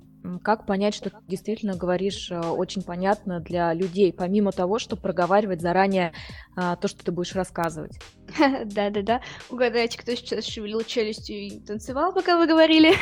Как 0.43 0.65
понять, 0.65 0.93
что 0.93 1.09
ты 1.09 1.17
действительно 1.27 1.75
говоришь 1.75 2.29
э, 2.29 2.39
очень 2.39 2.83
понятно 2.83 3.39
для 3.39 3.73
людей, 3.73 4.13
помимо 4.13 4.51
того, 4.51 4.77
что 4.77 4.95
проговаривать 4.95 5.61
заранее 5.61 6.13
а, 6.55 6.75
то, 6.75 6.87
что 6.87 7.03
ты 7.03 7.11
будешь 7.11 7.33
рассказывать? 7.33 7.99
Да-да-да. 8.65 9.21
Угадайте, 9.49 9.97
кто 9.97 10.13
сейчас 10.15 10.45
шевелил 10.45 10.83
челюстью 10.83 11.37
и 11.37 11.59
танцевал, 11.59 12.13
пока 12.13 12.37
вы 12.37 12.47
говорили. 12.47 12.93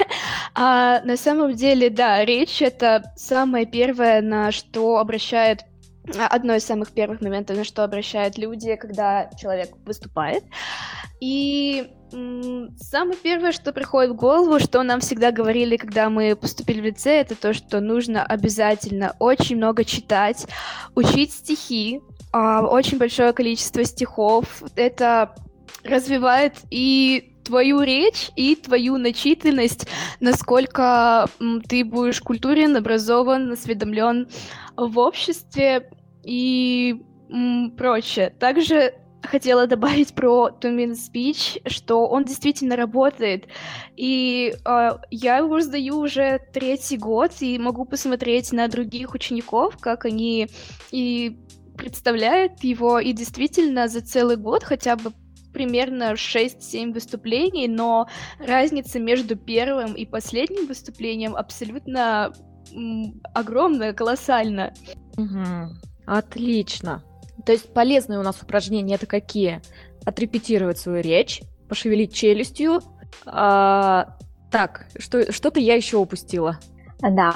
А, 0.55 1.01
на 1.01 1.15
самом 1.15 1.53
деле, 1.53 1.89
да, 1.89 2.25
речь— 2.25 2.61
это 2.61 3.13
самое 3.15 3.65
первое, 3.67 4.19
на 4.21 4.51
что 4.51 4.97
обращает 4.97 5.61
одно 6.29 6.55
из 6.55 6.65
самых 6.65 6.91
первых 6.91 7.21
моментов, 7.21 7.57
на 7.57 7.63
что 7.63 7.83
обращают 7.83 8.37
люди, 8.37 8.75
когда 8.75 9.29
человек 9.39 9.69
выступает. 9.85 10.43
И 11.19 11.91
самое 12.11 13.17
первое, 13.21 13.51
что 13.51 13.71
приходит 13.71 14.11
в 14.11 14.15
голову, 14.15 14.59
что 14.59 14.81
нам 14.83 14.99
всегда 14.99 15.31
говорили, 15.31 15.77
когда 15.77 16.09
мы 16.09 16.35
поступили 16.35 16.81
в 16.81 16.85
лице, 16.85 17.19
это 17.19 17.35
то, 17.35 17.53
что 17.53 17.81
нужно 17.81 18.23
обязательно 18.23 19.15
очень 19.19 19.57
много 19.57 19.83
читать, 19.83 20.47
учить 20.95 21.33
стихи, 21.33 22.01
а, 22.31 22.65
очень 22.65 22.97
большое 22.97 23.33
количество 23.33 23.83
стихов. 23.83 24.63
Это 24.75 25.35
развивает 25.83 26.55
и 26.71 27.38
твою 27.49 27.81
речь 27.81 28.29
и 28.35 28.55
твою 28.55 28.97
начитанность, 28.97 29.87
насколько 30.19 31.27
ты 31.67 31.83
будешь 31.83 32.21
культурен, 32.21 32.77
образован, 32.77 33.51
осведомлен 33.51 34.27
в 34.77 34.99
обществе 34.99 35.89
и 36.23 36.95
прочее. 37.75 38.35
Также 38.39 38.93
хотела 39.23 39.65
добавить 39.65 40.13
про 40.13 40.49
Two 40.61 40.93
Speech, 40.93 41.67
что 41.67 42.07
он 42.07 42.23
действительно 42.23 42.75
работает. 42.75 43.47
И 43.97 44.53
э, 44.63 44.89
я 45.09 45.37
его 45.37 45.59
сдаю 45.59 45.97
уже 45.97 46.39
третий 46.53 46.97
год, 46.97 47.31
и 47.39 47.57
могу 47.57 47.85
посмотреть 47.85 48.51
на 48.51 48.67
других 48.67 49.15
учеников, 49.15 49.77
как 49.79 50.05
они 50.05 50.47
и 50.91 51.37
представляют 51.75 52.63
его, 52.63 52.99
и 52.99 53.11
действительно 53.11 53.87
за 53.87 54.01
целый 54.01 54.37
год 54.37 54.63
хотя 54.63 54.95
бы 54.95 55.11
примерно 55.59 56.13
6-7 56.13 56.93
выступлений, 56.93 57.67
но 57.67 58.07
разница 58.39 58.97
между 58.97 59.35
первым 59.35 59.93
и 59.93 60.05
последним 60.05 60.67
выступлением 60.67 61.35
абсолютно 61.35 62.31
огромная, 63.33 63.91
колоссальная. 63.91 64.73
Угу. 65.17 65.75
Отлично. 66.05 67.03
То 67.45 67.51
есть 67.51 67.73
полезные 67.73 68.19
у 68.19 68.23
нас 68.23 68.41
упражнения 68.41 68.95
это 68.95 69.05
какие? 69.05 69.61
Отрепетировать 70.05 70.77
свою 70.77 71.01
речь, 71.01 71.41
пошевелить 71.67 72.13
челюстью. 72.13 72.79
А, 73.25 74.15
так, 74.49 74.85
что, 74.97 75.29
что-то 75.29 75.59
я 75.59 75.75
еще 75.75 75.97
упустила. 75.97 76.57
Да, 77.01 77.35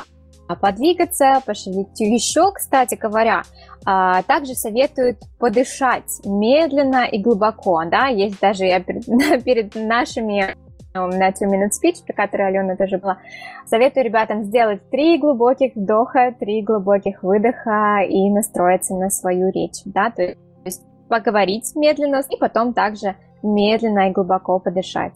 подвигаться, 0.56 1.42
пошевелить 1.46 2.00
еще, 2.00 2.52
кстати 2.52 2.96
говоря, 2.96 3.44
а, 3.86 4.22
также 4.24 4.54
советуют 4.54 5.20
подышать 5.40 6.22
медленно 6.26 7.06
и 7.06 7.22
глубоко, 7.22 7.84
да, 7.86 8.08
есть 8.08 8.40
даже 8.40 8.66
я 8.66 8.80
перед, 8.80 9.06
перед 9.44 9.76
нашими 9.76 10.56
на 10.94 11.30
Two 11.30 11.50
Minute 11.50 11.72
Speech, 11.72 12.06
про 12.06 12.14
который 12.14 12.48
Алена 12.48 12.76
тоже 12.76 12.98
была. 12.98 13.18
Советую 13.66 14.06
ребятам 14.06 14.44
сделать 14.44 14.90
три 14.90 15.18
глубоких 15.18 15.76
вдоха, 15.76 16.36
три 16.40 16.62
глубоких 16.62 17.24
выдоха 17.24 18.02
и 18.08 18.30
настроиться 18.30 18.94
на 18.96 19.10
свою 19.10 19.52
речь, 19.52 19.82
да, 19.86 20.12
то 20.12 20.36
есть 20.64 20.84
поговорить 21.10 21.76
медленно 21.76 22.22
и 22.30 22.38
потом 22.38 22.74
также 22.74 23.16
медленно 23.42 24.10
и 24.10 24.12
глубоко 24.12 24.60
подышать. 24.60 25.14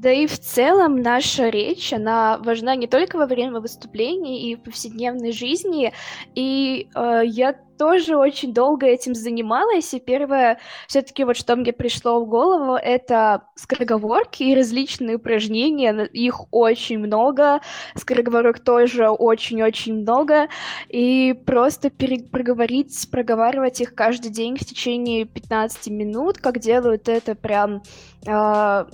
Да 0.00 0.10
и 0.10 0.26
в 0.26 0.38
целом 0.38 1.02
наша 1.02 1.50
речь, 1.50 1.92
она 1.92 2.38
важна 2.38 2.74
не 2.74 2.86
только 2.86 3.18
во 3.18 3.26
время 3.26 3.60
выступлений 3.60 4.50
и 4.50 4.56
в 4.56 4.62
повседневной 4.62 5.30
жизни. 5.30 5.92
И 6.34 6.88
э, 6.94 7.22
я 7.26 7.54
тоже 7.80 8.18
очень 8.18 8.52
долго 8.52 8.84
этим 8.84 9.14
занималась, 9.14 9.94
и 9.94 10.00
первое, 10.00 10.58
все-таки 10.86 11.24
вот 11.24 11.34
что 11.34 11.56
мне 11.56 11.72
пришло 11.72 12.22
в 12.22 12.28
голову, 12.28 12.74
это 12.74 13.44
скороговорки 13.54 14.42
и 14.42 14.54
различные 14.54 15.16
упражнения, 15.16 16.04
их 16.12 16.42
очень 16.50 16.98
много, 16.98 17.62
скороговорок 17.94 18.60
тоже 18.60 19.08
очень-очень 19.08 20.02
много, 20.02 20.48
и 20.90 21.32
просто 21.46 21.88
проговорить, 21.88 23.10
проговаривать 23.10 23.80
их 23.80 23.94
каждый 23.94 24.30
день 24.30 24.58
в 24.58 24.66
течение 24.66 25.24
15 25.24 25.86
минут, 25.88 26.36
как 26.36 26.58
делают 26.58 27.08
это 27.08 27.34
прям 27.34 27.82
э, 28.26 28.84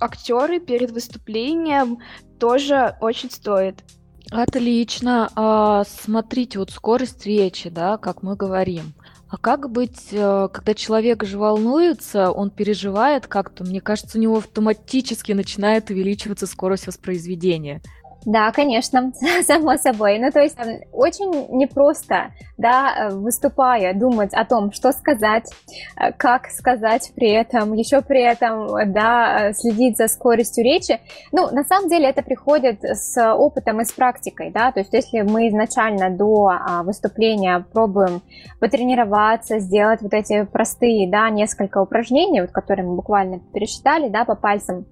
актеры 0.00 0.58
перед 0.58 0.90
выступлением, 0.90 1.98
тоже 2.40 2.96
очень 3.00 3.30
стоит. 3.30 3.84
Отлично. 4.30 5.30
А, 5.36 5.84
смотрите, 5.84 6.58
вот 6.58 6.70
скорость 6.70 7.26
речи, 7.26 7.70
да, 7.70 7.96
как 7.96 8.22
мы 8.22 8.34
говорим. 8.36 8.94
А 9.28 9.38
как 9.38 9.70
быть, 9.70 10.08
э, 10.12 10.48
когда 10.52 10.74
человек 10.74 11.24
же 11.24 11.38
волнуется, 11.38 12.30
он 12.30 12.50
переживает 12.50 13.26
как-то, 13.26 13.64
мне 13.64 13.80
кажется, 13.80 14.18
у 14.18 14.20
него 14.20 14.36
автоматически 14.38 15.32
начинает 15.32 15.90
увеличиваться 15.90 16.46
скорость 16.46 16.86
воспроизведения. 16.86 17.82
Да, 18.26 18.50
конечно, 18.50 19.12
само 19.42 19.76
собой. 19.76 20.18
Ну, 20.18 20.32
то 20.32 20.40
есть 20.40 20.58
эм, 20.58 20.80
очень 20.92 21.56
непросто, 21.56 22.32
да, 22.58 22.92
э, 22.96 23.14
выступая, 23.14 23.94
думать 23.94 24.34
о 24.34 24.44
том, 24.44 24.72
что 24.72 24.90
сказать, 24.90 25.48
э, 25.96 26.10
как 26.10 26.48
сказать 26.48 27.12
при 27.14 27.30
этом, 27.30 27.72
еще 27.74 28.02
при 28.02 28.20
этом, 28.20 28.92
да, 28.92 29.50
э, 29.50 29.52
следить 29.52 29.96
за 29.96 30.08
скоростью 30.08 30.64
речи. 30.64 30.98
Ну, 31.30 31.48
на 31.52 31.62
самом 31.62 31.88
деле 31.88 32.08
это 32.08 32.22
приходит 32.22 32.82
с 32.82 33.16
опытом 33.32 33.80
и 33.80 33.84
с 33.84 33.92
практикой, 33.92 34.50
да, 34.50 34.72
то 34.72 34.80
есть 34.80 34.92
если 34.92 35.20
мы 35.20 35.48
изначально 35.48 36.10
до 36.10 36.48
а, 36.48 36.82
выступления 36.82 37.64
пробуем 37.72 38.22
потренироваться, 38.58 39.60
сделать 39.60 40.02
вот 40.02 40.12
эти 40.12 40.44
простые, 40.46 41.08
да, 41.08 41.30
несколько 41.30 41.80
упражнений, 41.80 42.40
вот, 42.40 42.50
которые 42.50 42.86
мы 42.86 42.96
буквально 42.96 43.38
пересчитали, 43.54 44.08
да, 44.08 44.24
по 44.24 44.34
пальцам, 44.34 44.84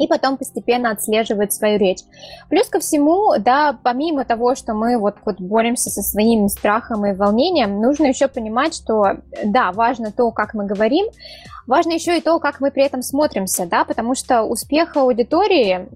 и 0.00 0.06
потом 0.06 0.38
постепенно 0.38 0.90
отслеживать 0.90 1.52
свою 1.52 1.78
речь. 1.78 2.00
Плюс 2.48 2.68
ко 2.68 2.80
всему, 2.80 3.34
да, 3.38 3.78
помимо 3.82 4.24
того, 4.24 4.54
что 4.54 4.72
мы 4.72 4.98
вот, 4.98 5.16
вот 5.26 5.38
боремся 5.38 5.90
со 5.90 6.00
своим 6.00 6.48
страхом 6.48 7.04
и 7.04 7.12
волнением, 7.12 7.82
нужно 7.82 8.06
еще 8.06 8.26
понимать, 8.26 8.74
что, 8.74 9.18
да, 9.44 9.72
важно 9.72 10.10
то, 10.10 10.30
как 10.30 10.54
мы 10.54 10.64
говорим, 10.64 11.06
Важно 11.70 11.92
еще 11.92 12.18
и 12.18 12.20
то, 12.20 12.40
как 12.40 12.60
мы 12.60 12.72
при 12.72 12.82
этом 12.82 13.00
смотримся, 13.00 13.64
да, 13.64 13.84
потому 13.84 14.16
что 14.16 14.42
успех 14.42 14.96
аудитории, 14.96 15.86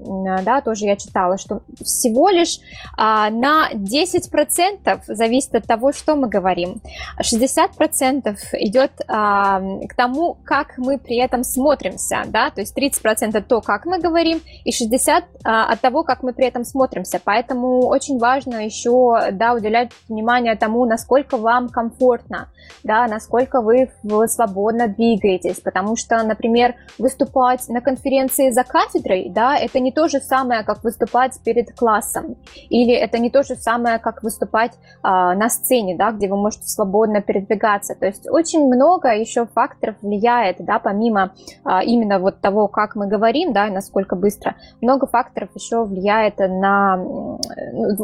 да, 0.45 0.61
тоже 0.61 0.85
я 0.85 0.95
читала, 0.95 1.37
что 1.37 1.63
всего 1.83 2.29
лишь 2.29 2.61
а, 2.97 3.29
на 3.29 3.73
10% 3.73 5.01
зависит 5.09 5.53
от 5.57 5.67
того, 5.67 5.93
что 5.93 6.15
мы 6.15 6.29
говорим. 6.29 6.81
60% 7.21 8.37
идет 8.53 8.93
а, 9.09 9.61
к 9.89 9.97
тому, 9.97 10.37
как 10.45 10.79
мы 10.79 10.97
при 10.97 11.17
этом 11.17 11.43
смотримся, 11.43 12.23
да, 12.29 12.51
то 12.51 12.61
есть 12.61 12.79
30% 12.79 13.43
то, 13.43 13.61
как 13.61 13.85
мы 13.85 13.99
говорим, 13.99 14.43
и 14.65 14.71
60% 14.71 15.25
а, 15.43 15.73
от 15.73 15.81
того, 15.81 16.05
как 16.05 16.23
мы 16.23 16.35
при 16.35 16.47
этом 16.47 16.65
смотримся. 16.65 17.21
Поэтому 17.25 17.89
очень 17.89 18.21
важно 18.21 18.65
еще, 18.65 19.33
да, 19.33 19.55
уделять 19.55 19.91
внимание 20.09 20.55
тому, 20.55 20.85
насколько 20.85 21.37
вам 21.37 21.69
комфортно, 21.69 22.49
да, 22.85 23.09
насколько 23.09 23.61
вы 23.61 23.91
свободно 24.29 24.87
двигаетесь, 24.87 25.64
потому 25.65 25.97
что, 25.97 26.23
например, 26.23 26.75
выступать 26.99 27.69
на 27.69 27.81
конференции 27.81 28.51
за 28.51 28.65
кафедрой, 28.65 29.31
да, 29.31 29.57
это 29.57 29.81
не 29.81 29.93
то 29.93 30.09
же 30.09 30.21
самое, 30.21 30.63
как 30.63 30.85
выступать 30.85 31.41
перед 31.45 31.77
классом, 31.77 32.37
или 32.69 32.95
это 32.95 33.19
не 33.19 33.31
то 33.31 33.43
же 33.43 33.57
самое, 33.57 33.99
как 33.99 34.23
выступать 34.23 34.73
а, 35.03 35.35
на 35.35 35.49
сцене, 35.49 35.97
да, 35.97 36.13
где 36.13 36.29
вы 36.29 36.37
можете 36.37 36.69
свободно 36.69 37.21
передвигаться. 37.21 37.95
То 37.95 38.07
есть 38.07 38.29
очень 38.29 38.67
много 38.67 39.09
еще 39.09 39.47
факторов 39.47 39.97
влияет, 40.03 40.57
да, 40.59 40.79
помимо 40.79 41.35
а, 41.65 41.83
именно 41.83 42.19
вот 42.19 42.41
того, 42.41 42.69
как 42.69 42.95
мы 42.95 43.07
говорим, 43.07 43.53
да, 43.53 43.69
и 43.69 43.71
насколько 43.71 44.17
быстро, 44.17 44.57
много 44.81 45.07
факторов 45.07 45.51
еще 45.55 45.85
влияет 45.85 46.39
на 46.39 46.99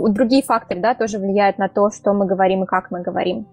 другие 0.08 0.42
факторы, 0.42 0.80
да, 0.80 0.94
тоже 0.94 1.18
влияют 1.18 1.58
на 1.58 1.68
то, 1.68 1.90
что 1.90 2.12
мы 2.12 2.26
говорим 2.26 2.64
и 2.64 2.66
как 2.66 2.90
мы 2.90 3.02
говорим. 3.02 3.46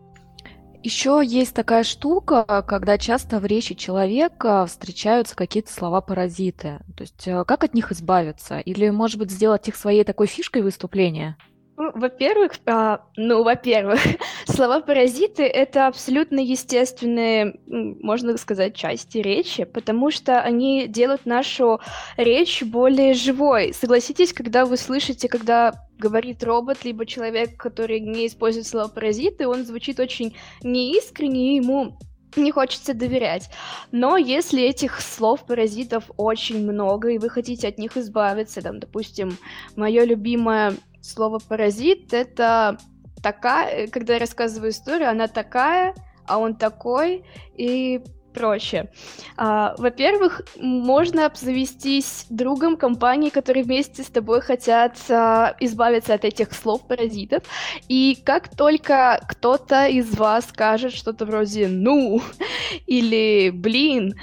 Еще 0.84 1.22
есть 1.26 1.56
такая 1.56 1.84
штука, 1.84 2.64
когда 2.68 2.98
часто 2.98 3.40
в 3.40 3.46
речи 3.46 3.74
человека 3.76 4.66
встречаются 4.68 5.36
какие-то 5.36 5.74
слова-паразиты. 5.74 6.80
То 6.96 7.02
есть 7.02 7.28
э, 7.28 7.44
как 7.46 7.64
от 7.64 7.74
них 7.74 7.92
избавиться? 7.92 8.60
Или, 8.60 8.90
может 8.90 9.20
быть, 9.20 9.32
сделать 9.32 9.68
их 9.68 9.76
своей 9.76 10.04
такой 10.04 10.28
фишкой 10.28 10.62
выступления? 10.62 11.36
Ну, 11.80 11.92
во-первых, 11.94 12.54
а, 12.66 13.02
ну, 13.18 13.44
во-первых, 13.44 14.00
слова-паразиты— 14.48 15.44
это 15.44 15.86
абсолютно 15.86 16.40
естественные, 16.40 17.60
можно 17.68 18.36
сказать, 18.38 18.76
части 18.76 19.20
речи, 19.20 19.64
потому 19.64 20.10
что 20.10 20.42
они 20.42 20.88
делают 20.88 21.28
нашу 21.28 21.80
речь 22.18 22.64
более 22.64 23.14
живой. 23.14 23.76
Согласитесь, 23.76 24.34
когда 24.34 24.66
вы 24.66 24.76
слышите, 24.76 25.30
когда 25.30 25.86
говорит 26.00 26.44
робот, 26.44 26.84
либо 26.84 27.06
человек, 27.06 27.58
который 27.58 28.00
не 28.00 28.26
использует 28.26 28.66
слова-паразиты, 28.66 29.48
он 29.48 29.64
звучит 29.64 30.00
очень 30.00 30.36
неискренне, 30.64 31.54
и 31.54 31.56
ему 31.58 32.00
не 32.36 32.52
хочется 32.52 32.96
доверять. 32.96 33.52
Но 33.92 34.18
если 34.18 34.64
этих 34.64 35.00
слов-паразитов 35.00 36.06
очень 36.18 36.60
много, 36.68 37.10
и 37.10 37.20
вы 37.20 37.30
хотите 37.30 37.68
от 37.68 37.78
них 37.78 37.98
избавиться, 37.98 38.64
там, 38.64 38.80
допустим, 38.80 39.38
мое 39.76 40.06
любимое 40.06 40.74
слово 41.08 41.40
паразит 41.40 42.14
это 42.14 42.78
такая, 43.22 43.88
когда 43.88 44.14
я 44.14 44.20
рассказываю 44.20 44.72
историю, 44.72 45.10
она 45.10 45.28
такая, 45.28 45.96
а 46.28 46.38
он 46.38 46.56
такой, 46.56 47.26
и 47.56 48.02
прочее. 48.38 48.90
А, 49.36 49.74
во-первых, 49.78 50.42
можно 50.58 51.26
обзавестись 51.26 52.26
другом 52.30 52.78
компании, 52.78 53.30
которые 53.30 53.64
вместе 53.64 54.04
с 54.04 54.08
тобой 54.08 54.42
хотят 54.42 54.98
а, 55.10 55.56
избавиться 55.60 56.14
от 56.14 56.24
этих 56.24 56.54
слов-паразитов. 56.54 57.44
И 57.88 58.18
как 58.24 58.56
только 58.56 59.20
кто-то 59.28 59.88
из 59.88 60.16
вас 60.16 60.46
скажет 60.50 60.94
что-то 60.94 61.26
вроде 61.26 61.68
«ну» 61.68 62.22
или 62.88 63.50
«блин», 63.50 64.14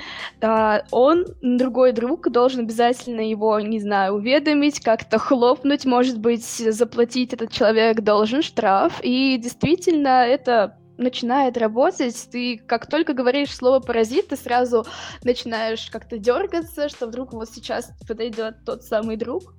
а, 0.40 0.82
он, 0.90 1.26
другой 1.42 1.92
друг, 1.92 2.30
должен 2.30 2.60
обязательно 2.60 3.28
его, 3.28 3.58
не 3.60 3.80
знаю, 3.80 4.14
уведомить, 4.14 4.80
как-то 4.80 5.18
хлопнуть, 5.18 5.84
может 5.84 6.18
быть, 6.18 6.44
заплатить 6.44 7.32
этот 7.32 7.50
человек 7.50 8.00
должен 8.00 8.42
штраф. 8.42 9.00
И 9.02 9.38
действительно, 9.38 10.24
это 10.24 10.78
начинает 10.96 11.56
работать, 11.56 12.28
ты 12.30 12.58
как 12.58 12.86
только 12.86 13.12
говоришь 13.12 13.54
слово 13.54 13.80
паразит, 13.80 14.28
ты 14.28 14.36
сразу 14.36 14.86
начинаешь 15.22 15.90
как-то 15.90 16.18
дергаться, 16.18 16.88
что 16.88 17.06
вдруг 17.06 17.32
вот 17.32 17.48
сейчас 17.50 17.90
подойдет 18.06 18.64
тот 18.64 18.84
самый 18.84 19.16
друг. 19.16 19.54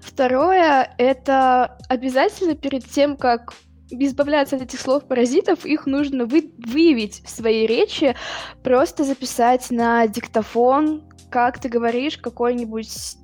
Второе, 0.00 0.94
это 0.98 1.78
обязательно 1.88 2.54
перед 2.54 2.84
тем, 2.84 3.16
как 3.16 3.54
избавляться 3.90 4.56
от 4.56 4.62
этих 4.62 4.80
слов 4.80 5.06
паразитов, 5.06 5.64
их 5.64 5.86
нужно 5.86 6.26
вы, 6.26 6.52
выявить 6.58 7.22
в 7.24 7.30
своей 7.30 7.66
речи, 7.66 8.16
просто 8.62 9.04
записать 9.04 9.70
на 9.70 10.06
диктофон, 10.06 11.04
как 11.30 11.58
ты 11.60 11.68
говоришь 11.68 12.18
какой-нибудь 12.18 13.16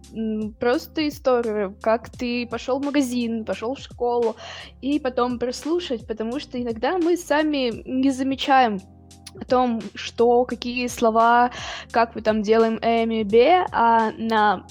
просто 0.59 1.09
историю, 1.09 1.77
как 1.81 2.11
ты 2.11 2.46
пошел 2.46 2.81
в 2.81 2.85
магазин, 2.85 3.44
пошел 3.44 3.75
в 3.75 3.79
школу, 3.79 4.37
и 4.81 4.99
потом 4.99 5.38
прослушать, 5.38 6.07
потому 6.07 6.40
что 6.40 6.61
иногда 6.61 6.99
мы 6.99 7.16
сами 7.16 7.83
не 7.87 8.11
замечаем 8.11 8.79
о 9.40 9.44
том, 9.44 9.81
что, 9.94 10.44
какие 10.44 10.87
слова, 10.88 11.51
как 11.92 12.14
мы 12.14 12.23
там 12.23 12.42
делаем 12.42 12.79
эми, 12.83 13.23
бе, 13.23 13.64
а 13.73 14.11
на 14.12 14.66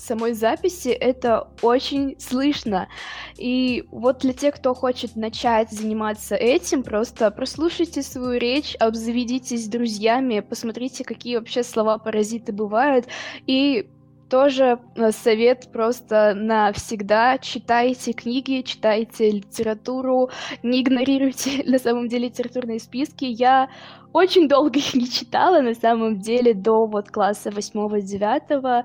самой 0.00 0.32
записи 0.32 0.88
это 0.88 1.48
очень 1.62 2.18
слышно. 2.18 2.88
И 3.36 3.84
вот 3.90 4.18
для 4.18 4.32
тех, 4.32 4.54
кто 4.56 4.74
хочет 4.74 5.14
начать 5.16 5.70
заниматься 5.70 6.34
этим, 6.34 6.82
просто 6.82 7.30
прослушайте 7.30 8.02
свою 8.02 8.38
речь, 8.38 8.74
обзаведитесь 8.80 9.68
друзьями, 9.68 10.40
посмотрите, 10.40 11.04
какие 11.04 11.36
вообще 11.36 11.62
слова-паразиты 11.62 12.52
бывают, 12.52 13.06
и 13.46 13.90
тоже 14.30 14.78
э, 14.96 15.12
совет 15.12 15.70
просто 15.72 16.32
навсегда. 16.34 17.36
Читайте 17.38 18.12
книги, 18.12 18.62
читайте 18.62 19.30
литературу, 19.30 20.30
не 20.62 20.80
игнорируйте 20.80 21.62
на 21.66 21.78
самом 21.78 22.08
деле 22.08 22.28
литературные 22.28 22.78
списки. 22.78 23.24
Я 23.24 23.68
очень 24.12 24.48
долго 24.48 24.78
их 24.78 24.94
не 24.94 25.08
читала, 25.10 25.60
на 25.60 25.74
самом 25.74 26.20
деле, 26.20 26.54
до 26.54 26.86
вот 26.86 27.10
класса 27.10 27.50
8-9, 27.50 28.84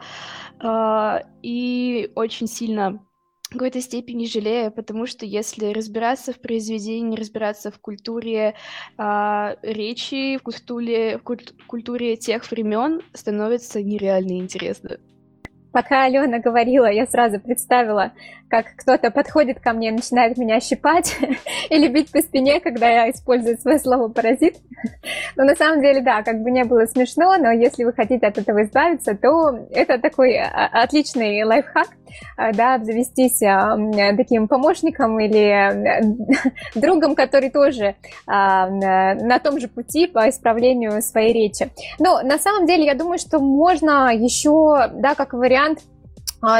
э, 0.61 1.25
и 1.43 2.11
очень 2.15 2.47
сильно 2.47 2.99
в 3.43 3.53
какой-то 3.53 3.79
степени 3.79 4.25
жалею, 4.25 4.71
потому 4.71 5.05
что 5.05 5.25
если 5.25 5.71
разбираться 5.71 6.33
в 6.33 6.41
произведении, 6.41 7.15
разбираться 7.15 7.69
в 7.69 7.79
культуре 7.79 8.55
э, 8.97 9.55
речи, 9.61 10.37
в 10.37 10.41
культуре, 10.41 11.19
в 11.19 11.67
культуре 11.67 12.17
тех 12.17 12.49
времен, 12.49 13.01
становится 13.13 13.83
нереально 13.83 14.39
интересно. 14.39 14.97
Пока 15.75 16.05
Алена 16.05 16.39
говорила, 16.39 16.89
я 16.89 17.05
сразу 17.05 17.37
представила, 17.37 18.13
как 18.47 18.67
кто-то 18.77 19.11
подходит 19.11 19.59
ко 19.59 19.73
мне 19.73 19.91
начинает 19.91 20.37
меня 20.37 20.61
щипать 20.61 21.17
или 21.69 21.89
бить 21.89 22.13
по 22.13 22.21
спине, 22.21 22.61
когда 22.61 22.87
я 22.87 23.11
использую 23.11 23.57
свое 23.57 23.77
слово 23.79 24.07
«паразит». 24.07 24.55
Но 25.35 25.43
на 25.43 25.53
самом 25.53 25.81
деле, 25.81 25.99
да, 25.99 26.23
как 26.23 26.39
бы 26.43 26.49
не 26.49 26.63
было 26.63 26.85
смешно, 26.85 27.35
но 27.37 27.51
если 27.51 27.83
вы 27.83 27.91
хотите 27.91 28.25
от 28.25 28.37
этого 28.37 28.63
избавиться, 28.63 29.15
то 29.15 29.67
это 29.69 29.99
такой 29.99 30.37
а, 30.37 30.69
отличный 30.71 31.43
лайфхак, 31.43 31.89
да, 32.37 32.75
обзавестись 32.75 33.41
а, 33.43 33.77
таким 34.15 34.47
помощником 34.47 35.19
или 35.19 36.13
другом, 36.75 37.15
который 37.15 37.49
тоже 37.49 37.95
на 38.27 39.39
том 39.43 39.59
же 39.59 39.67
пути 39.67 40.07
по 40.07 40.29
исправлению 40.29 41.01
своей 41.01 41.33
речи. 41.33 41.69
Но 41.99 42.21
на 42.21 42.37
самом 42.37 42.65
деле, 42.65 42.85
я 42.85 42.95
думаю, 42.95 43.19
что 43.19 43.39
можно 43.39 44.13
еще, 44.13 44.89
да, 44.93 45.15
как 45.15 45.33
вариант, 45.33 45.79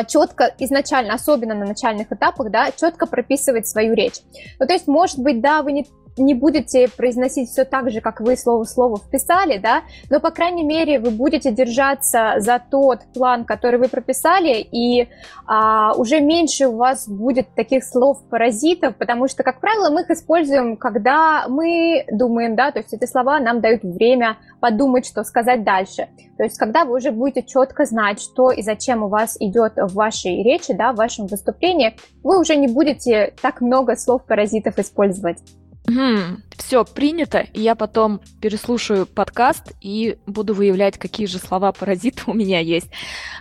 четко 0.08 0.54
изначально, 0.60 1.14
особенно 1.14 1.54
на 1.54 1.66
начальных 1.66 2.12
этапах, 2.12 2.50
да, 2.52 2.72
четко 2.72 3.06
прописывать 3.06 3.68
свою 3.68 3.94
речь. 3.94 4.16
Ну, 4.60 4.66
то 4.66 4.74
есть, 4.74 4.88
может 4.88 5.20
быть, 5.20 5.42
да, 5.42 5.62
вы 5.62 5.72
не 5.74 5.86
не 6.18 6.34
будете 6.34 6.88
произносить 6.88 7.50
все 7.50 7.66
так 7.66 7.90
же, 7.92 8.02
как 8.02 8.22
вы 8.22 8.38
слово 8.38 8.64
в 8.64 8.70
слово 8.70 8.98
вписали, 8.98 9.58
да, 9.58 9.84
но, 10.10 10.20
по 10.20 10.32
крайней 10.32 10.64
мере, 10.64 11.00
вы 11.00 11.12
будете 11.12 11.52
держаться 11.52 12.36
за 12.38 12.62
тот 12.72 13.00
план, 13.14 13.46
который 13.46 13.80
вы 13.80 13.88
прописали, 13.88 14.60
и 14.60 15.10
а, 15.46 15.94
уже 15.96 16.22
меньше 16.22 16.68
у 16.68 16.78
вас 16.78 17.08
будет 17.08 17.54
таких 17.56 17.84
слов-паразитов, 17.84 18.96
потому 18.96 19.28
что, 19.28 19.44
как 19.44 19.60
правило, 19.60 19.90
мы 19.90 20.02
их 20.02 20.10
используем, 20.10 20.78
когда 20.78 21.46
мы 21.48 22.06
думаем, 22.12 22.56
да, 22.56 22.72
то 22.72 22.80
есть 22.80 22.94
эти 22.94 23.06
слова 23.06 23.40
нам 23.40 23.62
дают 23.62 23.84
время 23.84 24.38
подумать, 24.60 25.06
что 25.06 25.24
сказать 25.24 25.64
дальше. 25.64 26.08
То 26.38 26.44
есть, 26.44 26.58
когда 26.58 26.86
вы 26.86 26.96
уже 26.96 27.12
будете 27.12 27.44
четко 27.44 27.86
знать, 27.86 28.22
что 28.22 28.52
и 28.52 28.62
зачем 28.62 29.04
у 29.04 29.08
вас 29.08 29.38
идет 29.40 29.74
в 29.78 29.94
вашей 29.94 30.44
речи, 30.44 30.74
да, 30.74 30.92
в 30.92 30.98
вашем 30.98 31.28
выступлении, 31.28 31.96
вы 32.24 32.40
уже 32.40 32.56
не 32.56 32.68
будете 32.68 33.34
так 33.42 33.62
много 33.62 33.96
слов-паразитов 33.96 34.78
использовать. 34.80 35.40
Угу. 35.88 36.42
Все, 36.58 36.84
принято. 36.84 37.46
Я 37.54 37.76
потом 37.76 38.22
переслушаю 38.42 39.06
подкаст 39.06 39.74
и 39.82 40.18
буду 40.26 40.54
выявлять, 40.54 40.98
какие 40.98 41.28
же 41.28 41.38
слова-паразиты 41.38 42.24
у 42.28 42.34
меня 42.34 42.60
есть. 42.60 42.90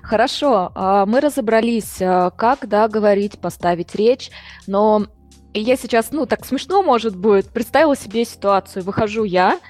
Хорошо, 0.03 0.73
а, 0.75 1.07
мы 1.07 1.21
разобрались, 1.21 1.99
а, 2.01 2.31
как, 2.31 2.69
да, 2.69 2.89
говорить, 2.89 3.39
поставить 3.39 3.95
речь, 3.95 4.31
но 4.67 5.07
я 5.55 5.77
сейчас, 5.77 6.11
ну, 6.11 6.27
так 6.27 6.45
смешно, 6.45 6.83
может, 6.83 7.17
будет, 7.17 7.49
представила 7.49 7.97
себе 7.97 8.25
ситуацию. 8.25 8.83
Выхожу 8.83 9.25
я, 9.25 9.61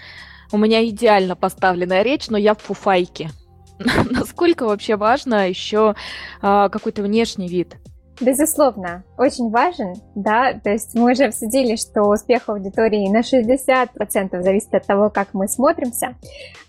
у 0.50 0.58
меня 0.58 0.84
идеально 0.86 1.36
поставленная 1.36 2.02
речь, 2.02 2.28
но 2.28 2.38
я 2.38 2.54
в 2.54 2.62
фуфайке. 2.62 3.30
Насколько 4.10 4.64
вообще 4.64 4.96
важно 4.96 5.48
еще 5.48 5.94
а, 6.40 6.68
какой-то 6.70 7.02
внешний 7.02 7.48
вид? 7.48 7.76
Безусловно, 8.20 9.02
очень 9.18 9.50
важен, 9.50 9.94
да, 10.14 10.52
то 10.52 10.70
есть 10.70 10.94
мы 10.94 11.12
уже 11.12 11.24
обсудили, 11.24 11.74
что 11.74 12.02
успех 12.02 12.48
аудитории 12.48 13.08
на 13.08 13.20
60% 13.20 14.40
зависит 14.40 14.72
от 14.72 14.86
того, 14.86 15.10
как 15.10 15.34
мы 15.34 15.48
смотримся, 15.48 16.14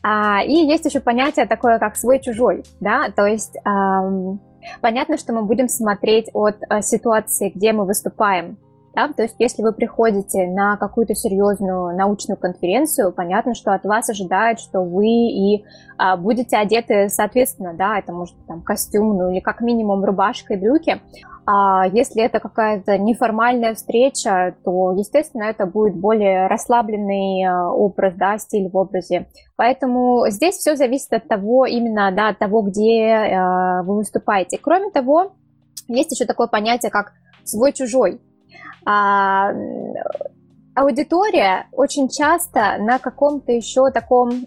а, 0.02 0.44
и 0.44 0.54
есть 0.54 0.86
еще 0.86 1.02
понятие 1.02 1.46
такое, 1.46 1.78
как 1.78 1.98
свой-чужой, 1.98 2.64
да, 2.80 3.10
то 3.16 3.28
есть 3.28 3.56
эм, 3.64 4.42
понятно, 4.82 5.18
что 5.18 5.34
мы 5.34 5.44
будем 5.44 5.68
смотреть 5.68 6.30
от 6.34 6.58
э, 6.68 6.82
ситуации, 6.82 7.52
где 7.54 7.74
мы 7.74 7.86
выступаем, 7.86 8.58
да? 8.96 9.10
То 9.10 9.24
есть, 9.24 9.36
если 9.40 9.62
вы 9.62 9.74
приходите 9.74 10.48
на 10.48 10.78
какую-то 10.78 11.14
серьезную 11.14 11.96
научную 11.96 12.38
конференцию, 12.38 13.12
понятно, 13.12 13.54
что 13.54 13.74
от 13.74 13.84
вас 13.84 14.10
ожидают, 14.10 14.60
что 14.60 14.82
вы 14.82 15.08
и 15.08 15.66
а, 15.98 16.18
будете 16.18 16.58
одеты 16.58 17.10
соответственно, 17.10 17.74
да, 17.74 18.00
это 18.00 18.12
может 18.12 18.36
быть 18.36 18.48
там 18.48 18.62
костюм, 18.62 19.18
ну 19.18 19.32
или 19.32 19.40
как 19.40 19.62
минимум 19.62 20.04
рубашка 20.04 20.54
и 20.54 20.58
брюки. 20.58 21.02
А 21.48 21.86
если 21.86 22.24
это 22.24 22.40
какая-то 22.40 22.98
неформальная 22.98 23.76
встреча, 23.76 24.56
то, 24.64 24.94
естественно, 24.94 25.44
это 25.44 25.68
будет 25.68 25.96
более 25.96 26.48
расслабленный 26.48 27.44
а, 27.44 27.70
образ, 27.72 28.16
да, 28.16 28.38
стиль 28.40 28.70
в 28.70 28.76
образе. 28.76 29.28
Поэтому 29.56 30.26
здесь 30.30 30.56
все 30.56 30.76
зависит 30.76 31.14
от 31.14 31.28
того, 31.28 31.66
именно, 31.66 32.12
да, 32.12 32.30
от 32.30 32.40
того, 32.40 32.62
где 32.64 33.06
э, 33.06 33.84
вы 33.84 33.98
выступаете. 33.98 34.58
Кроме 34.62 34.90
того, 34.90 35.34
есть 35.88 36.12
еще 36.12 36.26
такое 36.26 36.48
понятие, 36.48 36.92
как 36.92 37.14
свой-чужой. 37.44 38.20
А, 38.86 39.52
аудитория 40.76 41.68
очень 41.72 42.10
часто 42.10 42.78
на 42.80 43.00
каком-то 43.00 43.52
еще 43.52 43.90
таком 43.92 44.46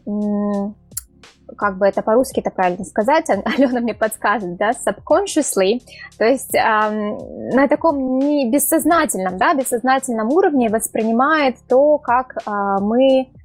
как 1.56 1.78
бы 1.78 1.86
это 1.86 2.02
по-русски 2.02 2.40
это 2.40 2.50
правильно 2.50 2.84
сказать, 2.84 3.26
Алена 3.44 3.80
мне 3.80 3.94
подскажет, 3.94 4.56
да, 4.56 4.70
subconsciously, 4.70 5.80
то 6.18 6.24
есть 6.24 6.54
э, 6.54 6.58
на 6.60 7.68
таком 7.68 8.18
не 8.18 8.50
бессознательном, 8.50 9.38
да, 9.38 9.54
бессознательном 9.54 10.28
уровне 10.28 10.68
воспринимает 10.68 11.56
то, 11.68 11.98
как 11.98 12.36
э, 12.36 12.50
мы 12.80 13.22
а, 13.22 13.37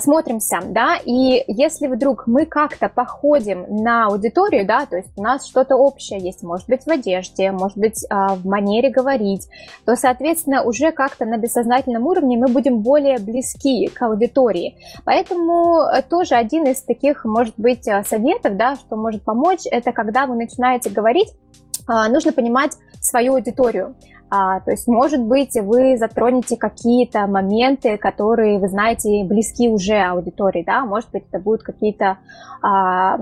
смотримся, 0.00 0.60
да, 0.64 0.96
и 0.96 1.42
если 1.46 1.86
вдруг 1.86 2.26
мы 2.26 2.46
как-то 2.46 2.88
походим 2.88 3.64
на 3.68 4.06
аудиторию, 4.06 4.66
да, 4.66 4.86
то 4.86 4.96
есть 4.96 5.10
у 5.16 5.22
нас 5.22 5.46
что-то 5.46 5.76
общее 5.76 6.20
есть, 6.20 6.42
может 6.42 6.68
быть, 6.68 6.84
в 6.84 6.90
одежде, 6.90 7.50
может 7.50 7.78
быть, 7.78 8.04
а, 8.10 8.34
в 8.34 8.44
манере 8.46 8.90
говорить, 8.90 9.48
то, 9.84 9.96
соответственно, 9.96 10.62
уже 10.62 10.92
как-то 10.92 11.24
на 11.24 11.38
бессознательном 11.38 12.06
уровне 12.06 12.36
мы 12.36 12.48
будем 12.48 12.80
более 12.80 13.18
близки 13.18 13.88
к 13.88 14.02
аудитории. 14.02 14.76
Поэтому 15.04 15.80
э, 15.80 16.02
тоже 16.02 16.34
один 16.34 16.64
из 16.66 16.82
таких, 16.82 17.24
может 17.24 17.54
быть, 17.56 17.88
э, 17.88 18.04
советов, 18.04 18.56
да, 18.56 18.76
что 18.76 18.96
может 18.96 19.22
помочь, 19.22 19.62
это 19.64 19.92
когда 19.92 20.26
вы 20.26 20.36
начинаете 20.36 20.90
говорить, 20.90 21.32
нужно 21.88 22.32
понимать 22.32 22.76
свою 23.00 23.34
аудиторию. 23.34 23.96
А, 24.30 24.60
то 24.60 24.70
есть, 24.70 24.86
может 24.86 25.20
быть, 25.20 25.56
вы 25.56 25.98
затронете 25.98 26.56
какие-то 26.56 27.26
моменты, 27.26 27.98
которые, 27.98 28.60
вы 28.60 28.68
знаете, 28.68 29.24
близки 29.24 29.68
уже 29.68 29.98
аудитории, 29.98 30.62
да, 30.64 30.84
может 30.84 31.10
быть, 31.10 31.24
это 31.28 31.42
будут 31.42 31.64
какие-то 31.64 32.18
а, 32.62 33.18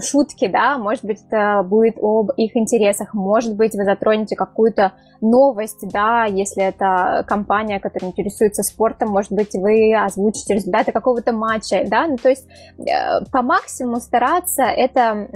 шутки, 0.00 0.48
да, 0.48 0.76
может 0.76 1.06
быть, 1.06 1.20
это 1.26 1.62
будет 1.62 1.96
об 2.02 2.32
их 2.36 2.54
интересах, 2.54 3.14
может 3.14 3.56
быть, 3.56 3.74
вы 3.74 3.84
затронете 3.84 4.36
какую-то 4.36 4.92
новость, 5.22 5.88
да, 5.90 6.26
если 6.26 6.64
это 6.64 7.24
компания, 7.26 7.80
которая 7.80 8.10
интересуется 8.10 8.62
спортом, 8.62 9.08
может 9.08 9.32
быть, 9.32 9.54
вы 9.54 9.94
озвучите 9.94 10.54
результаты 10.54 10.92
какого-то 10.92 11.32
матча, 11.32 11.82
да, 11.86 12.06
ну, 12.06 12.18
то 12.18 12.28
есть 12.28 12.46
э, 12.78 13.24
по 13.30 13.40
максимуму 13.40 14.00
стараться 14.00 14.64
это 14.64 15.28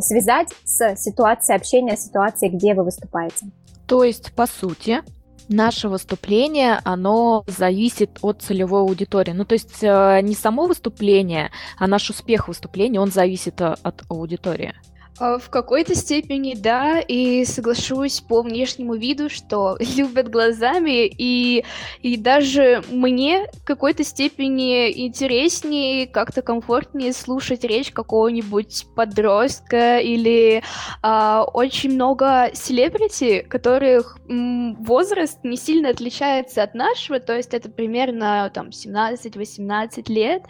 связать 0.00 0.48
с 0.64 0.96
ситуацией 0.96 1.56
общения, 1.56 1.96
ситуацией, 1.96 2.50
где 2.50 2.74
вы 2.74 2.82
выступаете. 2.82 3.46
То 3.86 4.02
есть, 4.02 4.32
по 4.34 4.46
сути, 4.46 5.02
наше 5.48 5.88
выступление, 5.88 6.80
оно 6.84 7.44
зависит 7.46 8.18
от 8.22 8.42
целевой 8.42 8.80
аудитории. 8.80 9.32
Ну, 9.32 9.44
то 9.44 9.54
есть 9.54 9.82
э, 9.82 10.20
не 10.22 10.34
само 10.34 10.66
выступление, 10.66 11.50
а 11.78 11.86
наш 11.86 12.10
успех 12.10 12.48
выступления, 12.48 13.00
он 13.00 13.10
зависит 13.10 13.60
э, 13.60 13.76
от 13.82 14.02
аудитории. 14.08 14.74
А, 15.18 15.38
в 15.38 15.48
какой-то 15.48 15.94
степени 15.94 16.54
да, 16.54 17.00
и 17.00 17.44
соглашусь 17.44 18.20
по 18.20 18.42
внешнему 18.42 18.94
виду, 18.94 19.28
что 19.30 19.76
любят 19.96 20.28
глазами, 20.28 21.06
и, 21.06 21.64
и 22.02 22.16
даже 22.16 22.82
мне 22.90 23.46
в 23.52 23.64
какой-то 23.64 24.04
степени 24.04 25.06
интереснее, 25.06 26.06
как-то 26.06 26.42
комфортнее 26.42 27.12
слушать 27.12 27.64
речь 27.64 27.92
какого-нибудь 27.92 28.86
подростка 28.94 29.98
или 29.98 30.62
а, 31.02 31.44
очень 31.44 31.94
много 31.94 32.50
селебрити, 32.52 33.40
которых 33.40 34.18
м, 34.28 34.74
возраст 34.76 35.38
не 35.44 35.56
сильно 35.56 35.90
отличается 35.90 36.62
от 36.62 36.74
нашего, 36.74 37.20
то 37.20 37.34
есть 37.34 37.54
это 37.54 37.70
примерно 37.70 38.50
там 38.52 38.68
17-18 38.68 40.12
лет, 40.12 40.42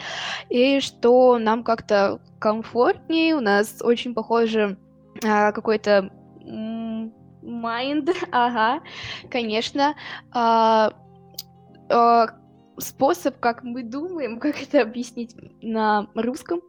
и 0.48 0.80
что 0.80 1.38
нам 1.38 1.62
как-то 1.62 2.20
комфортнее, 2.46 3.34
у 3.34 3.40
нас 3.40 3.78
очень 3.82 4.14
похоже 4.14 4.78
а, 5.24 5.50
какой-то 5.50 6.12
майнд, 7.42 8.10
ага, 8.30 8.84
конечно, 9.28 9.96
а, 10.30 10.92
а, 11.90 12.28
способ, 12.78 13.40
как 13.40 13.64
мы 13.64 13.82
думаем, 13.82 14.38
как 14.44 14.62
это 14.62 14.82
объяснить 14.82 15.34
на 15.60 16.06
русском. 16.14 16.60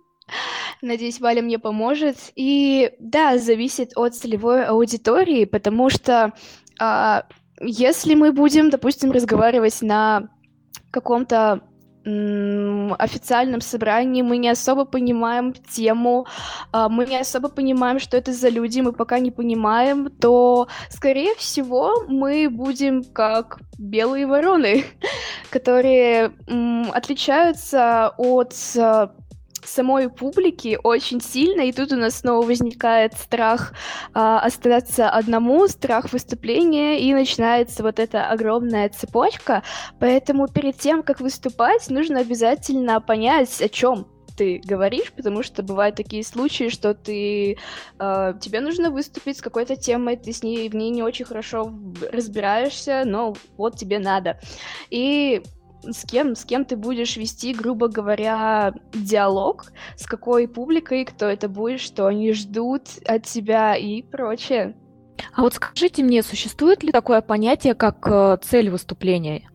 Надеюсь, 0.81 1.21
Валя 1.21 1.43
мне 1.43 1.59
поможет. 1.59 2.17
И 2.35 2.91
да, 2.99 3.37
зависит 3.37 3.91
от 3.95 4.15
целевой 4.15 4.65
аудитории, 4.65 5.45
потому 5.45 5.91
что 5.91 6.33
а, 6.79 7.27
если 7.61 8.15
мы 8.15 8.31
будем, 8.31 8.71
допустим, 8.71 9.11
разговаривать 9.11 9.83
на 9.83 10.29
каком-то 10.89 11.61
официальном 12.99 13.61
собрании. 13.61 14.21
Мы 14.21 14.37
не 14.37 14.49
особо 14.49 14.85
понимаем 14.85 15.53
тему, 15.53 16.25
а, 16.71 16.89
мы 16.89 17.05
не 17.05 17.17
особо 17.17 17.49
понимаем, 17.49 17.99
что 17.99 18.17
это 18.17 18.33
за 18.33 18.49
люди, 18.49 18.81
мы 18.81 18.93
пока 18.93 19.19
не 19.19 19.31
понимаем, 19.31 20.09
то, 20.09 20.67
скорее 20.89 21.35
всего, 21.35 22.05
мы 22.07 22.49
будем 22.49 23.03
как 23.03 23.59
белые 23.77 24.25
вороны, 24.27 24.85
которые 25.49 26.31
отличаются 26.93 28.13
от 28.17 28.53
а, 28.77 29.11
самой 29.67 30.09
публики 30.09 30.79
очень 30.83 31.21
сильно, 31.21 31.61
и 31.61 31.71
тут 31.71 31.91
у 31.91 31.95
нас 31.95 32.19
снова 32.19 32.45
возникает 32.45 33.13
страх 33.13 33.73
э, 34.13 34.19
остаться 34.19 35.09
одному, 35.09 35.67
страх 35.67 36.11
выступления, 36.11 36.99
и 36.99 37.13
начинается 37.13 37.83
вот 37.83 37.99
эта 37.99 38.29
огромная 38.29 38.89
цепочка. 38.89 39.63
Поэтому 39.99 40.47
перед 40.47 40.77
тем, 40.77 41.03
как 41.03 41.21
выступать, 41.21 41.89
нужно 41.89 42.19
обязательно 42.19 43.01
понять, 43.01 43.61
о 43.61 43.69
чем 43.69 44.07
ты 44.37 44.61
говоришь, 44.63 45.11
потому 45.11 45.43
что 45.43 45.63
бывают 45.63 45.95
такие 45.95 46.23
случаи, 46.23 46.69
что 46.69 46.93
ты 46.93 47.57
э, 47.99 48.33
тебе 48.39 48.61
нужно 48.61 48.91
выступить 48.91 49.39
с 49.39 49.41
какой-то 49.41 49.75
темой, 49.75 50.15
ты 50.15 50.31
с 50.31 50.43
ней 50.43 50.69
в 50.69 50.75
ней 50.75 50.91
не 50.91 51.03
очень 51.03 51.25
хорошо 51.25 51.73
разбираешься, 52.11 53.03
но 53.05 53.35
вот 53.57 53.77
тебе 53.77 53.99
надо. 53.99 54.39
И 54.89 55.41
с 55.83 56.05
кем, 56.05 56.35
с 56.35 56.45
кем 56.45 56.65
ты 56.65 56.75
будешь 56.75 57.17
вести, 57.17 57.53
грубо 57.53 57.87
говоря, 57.87 58.73
диалог, 58.93 59.65
с 59.95 60.05
какой 60.05 60.47
публикой, 60.47 61.05
кто 61.05 61.25
это 61.25 61.47
будет, 61.49 61.79
что 61.79 62.07
они 62.07 62.33
ждут 62.33 62.83
от 63.05 63.25
тебя 63.25 63.75
и 63.75 64.01
прочее. 64.01 64.75
А 65.33 65.41
вот 65.41 65.53
скажите 65.53 66.03
мне, 66.03 66.21
существует 66.23 66.83
ли 66.83 66.91
такое 66.91 67.21
понятие, 67.21 67.73
как 67.73 68.07
э, 68.07 68.37
цель 68.43 68.69
выступления? 68.69 69.49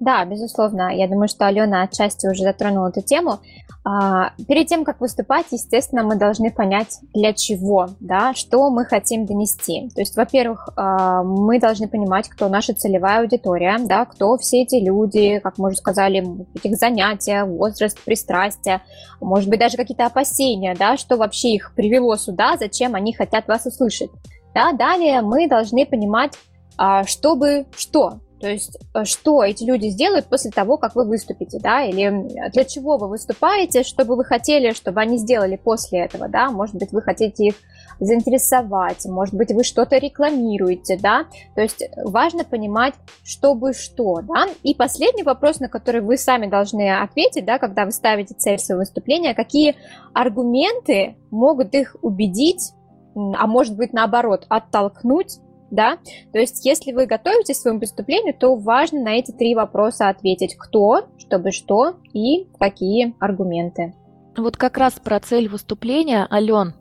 Да, 0.00 0.24
безусловно. 0.24 0.94
Я 0.94 1.06
думаю, 1.08 1.28
что 1.28 1.46
Алена 1.46 1.82
отчасти 1.82 2.26
уже 2.26 2.42
затронула 2.42 2.88
эту 2.88 3.02
тему. 3.02 3.40
А, 3.84 4.32
перед 4.48 4.66
тем, 4.66 4.82
как 4.82 4.98
выступать, 5.00 5.46
естественно, 5.50 6.02
мы 6.02 6.16
должны 6.16 6.50
понять, 6.50 6.98
для 7.14 7.34
чего, 7.34 7.88
да, 8.00 8.32
что 8.32 8.70
мы 8.70 8.86
хотим 8.86 9.26
донести. 9.26 9.90
То 9.94 10.00
есть, 10.00 10.16
во-первых, 10.16 10.70
а, 10.74 11.22
мы 11.22 11.60
должны 11.60 11.86
понимать, 11.86 12.30
кто 12.30 12.48
наша 12.48 12.74
целевая 12.74 13.20
аудитория, 13.20 13.76
да, 13.78 14.06
кто 14.06 14.38
все 14.38 14.62
эти 14.62 14.76
люди, 14.76 15.38
как 15.38 15.58
мы 15.58 15.68
уже 15.68 15.76
сказали, 15.76 16.46
их 16.62 16.76
занятия, 16.76 17.44
возраст, 17.44 18.02
пристрастия, 18.02 18.80
может 19.20 19.50
быть, 19.50 19.60
даже 19.60 19.76
какие-то 19.76 20.06
опасения, 20.06 20.74
да, 20.78 20.96
что 20.96 21.18
вообще 21.18 21.50
их 21.50 21.74
привело 21.74 22.16
сюда, 22.16 22.56
зачем 22.58 22.94
они 22.94 23.12
хотят 23.12 23.48
вас 23.48 23.66
услышать. 23.66 24.10
Да, 24.54 24.72
далее 24.72 25.20
мы 25.20 25.46
должны 25.46 25.84
понимать, 25.84 26.32
а, 26.78 27.04
чтобы 27.04 27.66
что, 27.76 28.20
То 28.40 28.48
есть, 28.48 28.78
э, 28.94 29.04
что 29.04 29.44
эти 29.44 29.64
люди 29.64 29.88
сделают 29.88 30.26
после 30.26 30.50
того, 30.50 30.78
как 30.78 30.96
вы 30.96 31.04
выступите, 31.04 31.58
да, 31.60 31.82
или 31.82 32.50
для 32.50 32.64
чего 32.64 32.96
вы 32.96 33.08
выступаете, 33.08 33.82
что 33.82 34.04
бы 34.04 34.16
вы 34.16 34.24
хотели, 34.24 34.72
чтобы 34.72 35.00
они 35.00 35.18
сделали 35.18 35.56
после 35.56 36.00
этого, 36.00 36.28
да, 36.28 36.50
может 36.50 36.76
быть, 36.76 36.92
вы 36.92 37.02
хотите 37.02 37.44
их 37.44 37.54
заинтересовать, 38.00 39.04
может 39.04 39.34
быть, 39.34 39.52
вы 39.52 39.62
что-то 39.62 39.98
рекламируете, 39.98 40.96
да, 40.96 41.26
то 41.54 41.60
есть 41.60 41.82
важно 42.02 42.44
понимать, 42.44 42.94
чтобы 43.24 43.74
что, 43.74 44.22
да. 44.22 44.46
И 44.62 44.74
последний 44.74 45.22
вопрос, 45.22 45.60
на 45.60 45.68
который 45.68 46.00
вы 46.00 46.16
сами 46.16 46.46
должны 46.46 46.90
ответить, 47.02 47.44
да, 47.44 47.58
когда 47.58 47.84
вы 47.84 47.92
ставите 47.92 48.34
цель 48.34 48.58
своего 48.58 48.80
выступления, 48.80 49.34
какие 49.34 49.76
аргументы 50.14 51.16
могут 51.30 51.74
их 51.74 51.94
убедить, 52.00 52.72
а 53.14 53.46
может 53.46 53.76
быть, 53.76 53.92
наоборот, 53.92 54.46
оттолкнуть 54.48 55.40
да, 55.70 55.98
то 56.32 56.38
есть 56.38 56.64
если 56.64 56.92
вы 56.92 57.06
готовитесь 57.06 57.58
к 57.58 57.62
своему 57.62 57.80
выступлению, 57.80 58.34
то 58.34 58.54
важно 58.56 59.00
на 59.02 59.10
эти 59.10 59.30
три 59.32 59.54
вопроса 59.54 60.08
ответить, 60.08 60.56
кто, 60.56 61.06
чтобы 61.18 61.52
что 61.52 61.96
и 62.12 62.46
какие 62.58 63.14
аргументы. 63.20 63.94
Вот 64.36 64.56
как 64.56 64.78
раз 64.78 64.94
про 64.94 65.20
цель 65.20 65.48
выступления, 65.48 66.26
Ален, 66.30 66.74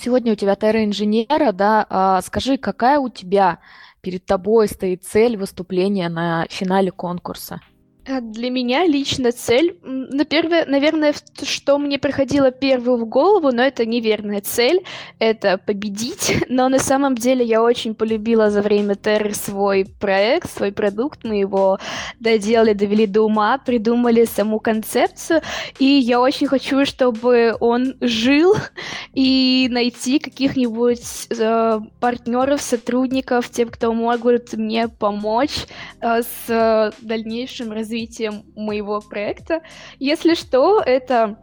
сегодня 0.00 0.32
у 0.32 0.36
тебя 0.36 0.54
Терра 0.54 0.84
инженера, 0.84 1.52
да, 1.52 1.86
а 1.88 2.22
скажи, 2.22 2.56
какая 2.56 2.98
у 2.98 3.08
тебя 3.08 3.58
перед 4.00 4.26
тобой 4.26 4.68
стоит 4.68 5.04
цель 5.04 5.36
выступления 5.36 6.08
на 6.08 6.46
финале 6.48 6.90
конкурса? 6.90 7.60
А 8.06 8.20
для 8.20 8.50
меня 8.50 8.84
лично 8.86 9.32
цель, 9.32 9.78
на 9.82 10.26
первое, 10.26 10.66
наверное, 10.66 11.14
что 11.42 11.78
мне 11.78 11.98
приходило 11.98 12.50
первую 12.50 12.98
в 12.98 13.08
голову, 13.08 13.50
но 13.50 13.62
это 13.62 13.86
неверная 13.86 14.42
цель, 14.42 14.84
это 15.18 15.56
победить. 15.56 16.44
Но 16.50 16.68
на 16.68 16.78
самом 16.78 17.14
деле 17.14 17.44
я 17.44 17.62
очень 17.62 17.94
полюбила 17.94 18.50
за 18.50 18.60
время 18.60 18.94
Терры 18.94 19.32
свой 19.32 19.86
проект, 19.86 20.50
свой 20.50 20.70
продукт. 20.70 21.24
Мы 21.24 21.36
его 21.36 21.78
доделали, 22.20 22.74
довели 22.74 23.06
до 23.06 23.22
ума, 23.22 23.56
придумали 23.56 24.26
саму 24.26 24.60
концепцию. 24.60 25.40
И 25.78 25.86
я 25.86 26.20
очень 26.20 26.46
хочу, 26.46 26.84
чтобы 26.84 27.56
он 27.58 27.94
жил 28.02 28.54
и 29.14 29.66
найти 29.70 30.18
каких-нибудь 30.18 31.28
э, 31.30 31.80
партнеров, 32.00 32.60
сотрудников, 32.60 33.48
тем, 33.48 33.70
кто 33.70 33.94
могут 33.94 34.52
мне 34.52 34.88
помочь 34.88 35.66
э, 36.02 36.22
с 36.22 36.92
дальнейшим 37.00 37.72
развитием 37.72 37.93
развитием 37.94 38.44
моего 38.56 39.00
проекта. 39.00 39.62
Если 39.98 40.34
что, 40.34 40.80
это 40.80 41.38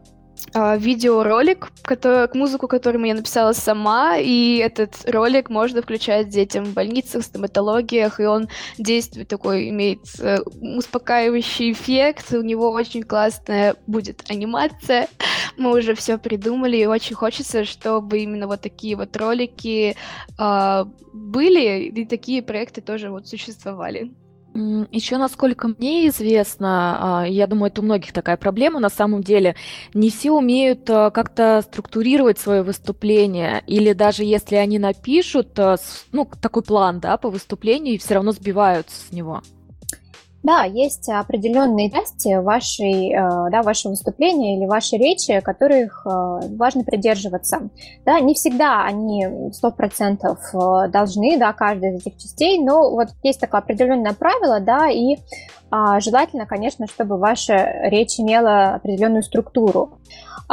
Uh, 0.55 0.79
видеоролик, 0.79 1.71
который, 1.83 2.27
музыку, 2.33 2.67
которую 2.67 3.05
я 3.05 3.13
написала 3.13 3.53
сама, 3.53 4.17
и 4.17 4.57
этот 4.57 5.07
ролик 5.07 5.51
можно 5.51 5.83
включать 5.83 6.29
детям 6.29 6.65
в 6.65 6.73
больницах, 6.73 7.23
стоматологиях, 7.23 8.19
и 8.19 8.25
он 8.25 8.47
действует 8.79 9.27
такой, 9.27 9.69
имеет 9.69 9.99
uh, 10.19 10.41
успокаивающий 10.77 11.73
эффект, 11.73 12.33
у 12.33 12.41
него 12.41 12.71
очень 12.71 13.03
классная 13.03 13.75
будет 13.85 14.23
анимация, 14.29 15.09
мы 15.57 15.77
уже 15.77 15.93
все 15.93 16.17
придумали, 16.17 16.77
и 16.77 16.87
очень 16.87 17.15
хочется, 17.15 17.63
чтобы 17.63 18.19
именно 18.19 18.47
вот 18.47 18.61
такие 18.61 18.95
вот 18.95 19.15
ролики 19.17 19.95
uh, 20.39 20.89
были, 21.13 21.83
и 21.83 22.05
такие 22.05 22.41
проекты 22.41 22.81
тоже 22.81 23.11
вот 23.11 23.27
существовали. 23.27 24.11
Еще, 24.53 25.17
насколько 25.17 25.69
мне 25.69 26.09
известно, 26.09 27.21
а, 27.21 27.25
я 27.25 27.47
думаю, 27.47 27.71
это 27.71 27.79
у 27.79 27.85
многих 27.85 28.11
такая 28.11 28.35
проблема, 28.35 28.81
на 28.81 28.89
самом 28.89 29.23
деле, 29.23 29.55
не 29.93 30.09
все 30.09 30.31
умеют 30.31 30.89
а, 30.89 31.09
как-то 31.09 31.61
структурировать 31.61 32.37
свое 32.37 32.61
выступление, 32.61 33.63
или 33.65 33.93
даже 33.93 34.25
если 34.25 34.55
они 34.55 34.77
напишут, 34.77 35.57
а, 35.57 35.77
ну, 36.11 36.29
такой 36.41 36.63
план, 36.63 36.99
да, 36.99 37.15
по 37.15 37.29
выступлению, 37.29 37.95
и 37.95 37.97
все 37.97 38.15
равно 38.15 38.33
сбиваются 38.33 39.07
с 39.07 39.13
него. 39.13 39.41
Да, 40.43 40.63
есть 40.63 41.07
определенные 41.07 41.91
части 41.91 42.39
вашей, 42.39 43.13
э, 43.13 43.49
да, 43.51 43.61
вашего 43.61 43.91
выступления 43.91 44.57
или 44.57 44.65
вашей 44.65 44.97
речи, 44.97 45.39
которых 45.41 46.05
э, 46.05 46.09
важно 46.57 46.83
придерживаться. 46.83 47.69
Да, 48.05 48.19
не 48.19 48.33
всегда 48.33 48.83
они 48.83 49.25
100% 49.25 49.55
э, 50.23 50.87
должны, 50.89 51.37
да, 51.37 51.53
каждая 51.53 51.93
из 51.93 52.07
этих 52.07 52.17
частей, 52.17 52.59
но 52.59 52.89
вот 52.89 53.09
есть 53.21 53.39
такое 53.39 53.61
определенное 53.61 54.13
правило, 54.13 54.59
да, 54.59 54.89
и 54.89 55.17
желательно, 55.99 56.45
конечно, 56.45 56.87
чтобы 56.87 57.17
ваша 57.17 57.55
речь 57.83 58.19
имела 58.19 58.75
определенную 58.75 59.23
структуру. 59.23 59.99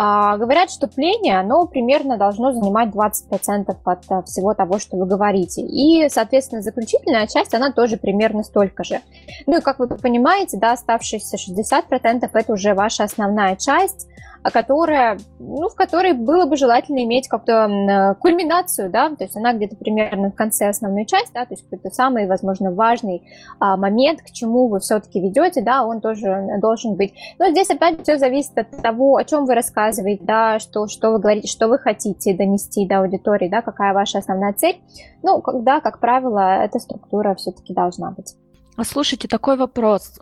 А, 0.00 0.36
говорят, 0.36 0.70
что 0.70 0.86
пление, 0.86 1.40
оно 1.40 1.66
примерно 1.66 2.16
должно 2.18 2.52
занимать 2.52 2.90
20% 2.90 3.76
от 3.84 4.04
э, 4.08 4.22
всего 4.26 4.54
того, 4.54 4.78
что 4.78 4.96
вы 4.96 5.06
говорите. 5.06 5.62
И, 5.62 6.08
соответственно, 6.08 6.62
заключительная 6.62 7.26
часть, 7.26 7.52
она 7.52 7.72
тоже 7.72 7.96
примерно 7.96 8.44
столько 8.44 8.84
же. 8.84 9.00
Ну 9.46 9.58
и, 9.58 9.60
как 9.60 9.80
вы 9.80 9.88
понимаете, 9.88 10.56
да, 10.56 10.74
оставшиеся 10.74 11.36
60% 11.36 12.30
это 12.32 12.52
уже 12.52 12.74
ваша 12.74 13.02
основная 13.02 13.56
часть, 13.56 14.06
а 14.37 14.37
которая, 14.42 15.18
ну, 15.38 15.68
в 15.68 15.74
которой 15.74 16.12
было 16.12 16.46
бы 16.46 16.56
желательно 16.56 17.02
иметь 17.04 17.28
как-то 17.28 18.16
кульминацию, 18.20 18.90
да, 18.90 19.10
то 19.10 19.24
есть 19.24 19.36
она 19.36 19.52
где-то 19.52 19.76
примерно 19.76 20.30
в 20.30 20.34
конце 20.34 20.68
основной 20.68 21.06
части, 21.06 21.32
да, 21.34 21.44
то 21.44 21.54
есть 21.54 21.64
какой-то 21.64 21.90
самый, 21.90 22.26
возможно, 22.26 22.72
важный 22.72 23.22
а, 23.58 23.76
момент, 23.76 24.22
к 24.22 24.30
чему 24.30 24.68
вы 24.68 24.80
все-таки 24.80 25.20
ведете, 25.20 25.62
да, 25.62 25.84
он 25.84 26.00
тоже 26.00 26.46
должен 26.60 26.96
быть. 26.96 27.14
Но 27.38 27.50
здесь 27.50 27.70
опять 27.70 28.02
все 28.02 28.18
зависит 28.18 28.56
от 28.56 28.70
того, 28.82 29.16
о 29.16 29.24
чем 29.24 29.44
вы 29.44 29.54
рассказываете, 29.54 30.24
да, 30.24 30.58
что, 30.58 30.86
что 30.86 31.10
вы 31.12 31.18
говорите, 31.18 31.48
что 31.48 31.68
вы 31.68 31.78
хотите 31.78 32.34
донести 32.34 32.86
до 32.86 33.00
аудитории, 33.00 33.48
да, 33.48 33.62
какая 33.62 33.92
ваша 33.92 34.18
основная 34.18 34.52
цель. 34.52 34.80
Ну, 35.22 35.42
да, 35.62 35.80
как 35.80 36.00
правило, 36.00 36.62
эта 36.62 36.78
структура 36.78 37.34
все-таки 37.34 37.74
должна 37.74 38.10
быть. 38.10 38.34
А 38.76 38.84
слушайте, 38.84 39.26
такой 39.26 39.56
вопрос. 39.56 40.18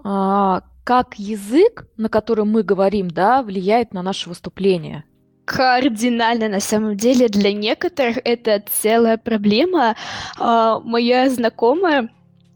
А, 0.86 1.02
как 1.02 1.18
язык, 1.18 1.86
на 1.96 2.08
котором 2.08 2.50
мы 2.50 2.62
говорим, 2.62 3.10
да, 3.10 3.42
влияет 3.42 3.92
на 3.92 4.02
наше 4.02 4.28
выступление? 4.28 5.04
кардинально 5.44 6.48
на 6.48 6.58
самом 6.58 6.96
деле 6.96 7.28
для 7.28 7.52
некоторых 7.52 8.18
это 8.24 8.64
целая 8.82 9.16
проблема. 9.16 9.94
Uh, 10.40 10.80
моя 10.82 11.30
знакомая 11.30 12.08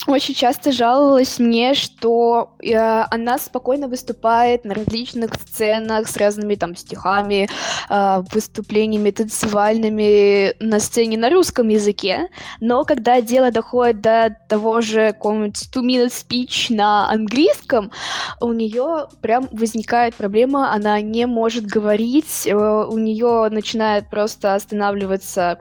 очень 0.06 0.34
часто 0.34 0.72
жаловалась 0.72 1.38
мне, 1.38 1.74
что 1.74 2.56
э, 2.62 2.74
она 2.74 3.38
спокойно 3.38 3.86
выступает 3.86 4.64
на 4.64 4.74
различных 4.74 5.34
сценах 5.34 6.08
с 6.08 6.16
разными 6.16 6.54
там 6.54 6.74
стихами, 6.74 7.48
э, 7.88 8.22
выступлениями 8.32 9.10
танцевальными 9.10 10.54
на 10.58 10.80
сцене 10.80 11.18
на 11.18 11.28
русском 11.28 11.68
языке, 11.68 12.28
но 12.60 12.84
когда 12.84 13.20
дело 13.20 13.50
доходит 13.50 14.00
до 14.00 14.36
того 14.48 14.80
же 14.80 15.12
какого-нибудь 15.12 15.68
two-minute 15.74 16.08
speech 16.08 16.74
на 16.74 17.10
английском, 17.10 17.92
у 18.40 18.52
нее 18.52 19.08
прям 19.20 19.48
возникает 19.52 20.14
проблема, 20.14 20.72
она 20.72 21.00
не 21.02 21.26
может 21.26 21.66
говорить, 21.66 22.46
э, 22.46 22.54
у 22.54 22.96
нее 22.96 23.48
начинает 23.50 24.08
просто 24.08 24.54
останавливаться 24.54 25.60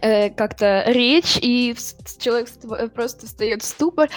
э, 0.00 0.30
как-то 0.30 0.84
речь, 0.86 1.38
и 1.40 1.74
человек 2.18 2.48
э, 2.78 2.88
просто 2.88 3.26
встает 3.26 3.62
в 3.62 3.66
ступор 3.66 4.08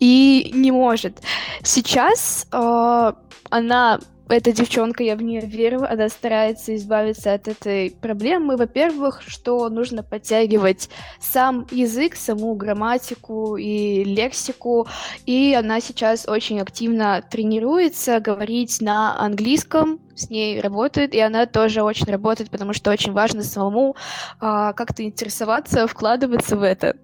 и 0.00 0.50
не 0.54 0.70
может. 0.70 1.20
Сейчас 1.62 2.46
э, 2.52 3.12
она 3.50 4.00
эта 4.34 4.52
девчонка, 4.52 5.02
я 5.02 5.16
в 5.16 5.22
нее 5.22 5.40
верю, 5.40 5.90
она 5.90 6.08
старается 6.08 6.74
избавиться 6.76 7.32
от 7.32 7.48
этой 7.48 7.90
проблемы. 7.90 8.56
Во-первых, 8.56 9.22
что 9.26 9.68
нужно 9.68 10.02
подтягивать 10.02 10.90
сам 11.20 11.66
язык, 11.70 12.16
саму 12.16 12.54
грамматику 12.54 13.56
и 13.56 14.04
лексику, 14.04 14.86
и 15.26 15.54
она 15.58 15.80
сейчас 15.80 16.28
очень 16.28 16.60
активно 16.60 17.22
тренируется 17.30 18.20
говорить 18.20 18.80
на 18.80 19.18
английском, 19.18 20.00
с 20.14 20.30
ней 20.30 20.60
работает, 20.60 21.14
и 21.14 21.20
она 21.20 21.46
тоже 21.46 21.82
очень 21.82 22.06
работает, 22.06 22.50
потому 22.50 22.72
что 22.72 22.90
очень 22.90 23.12
важно 23.12 23.42
самому 23.42 23.96
а, 24.40 24.72
как-то 24.72 25.02
интересоваться, 25.02 25.86
вкладываться 25.86 26.56
в 26.56 26.62
это. 26.62 26.96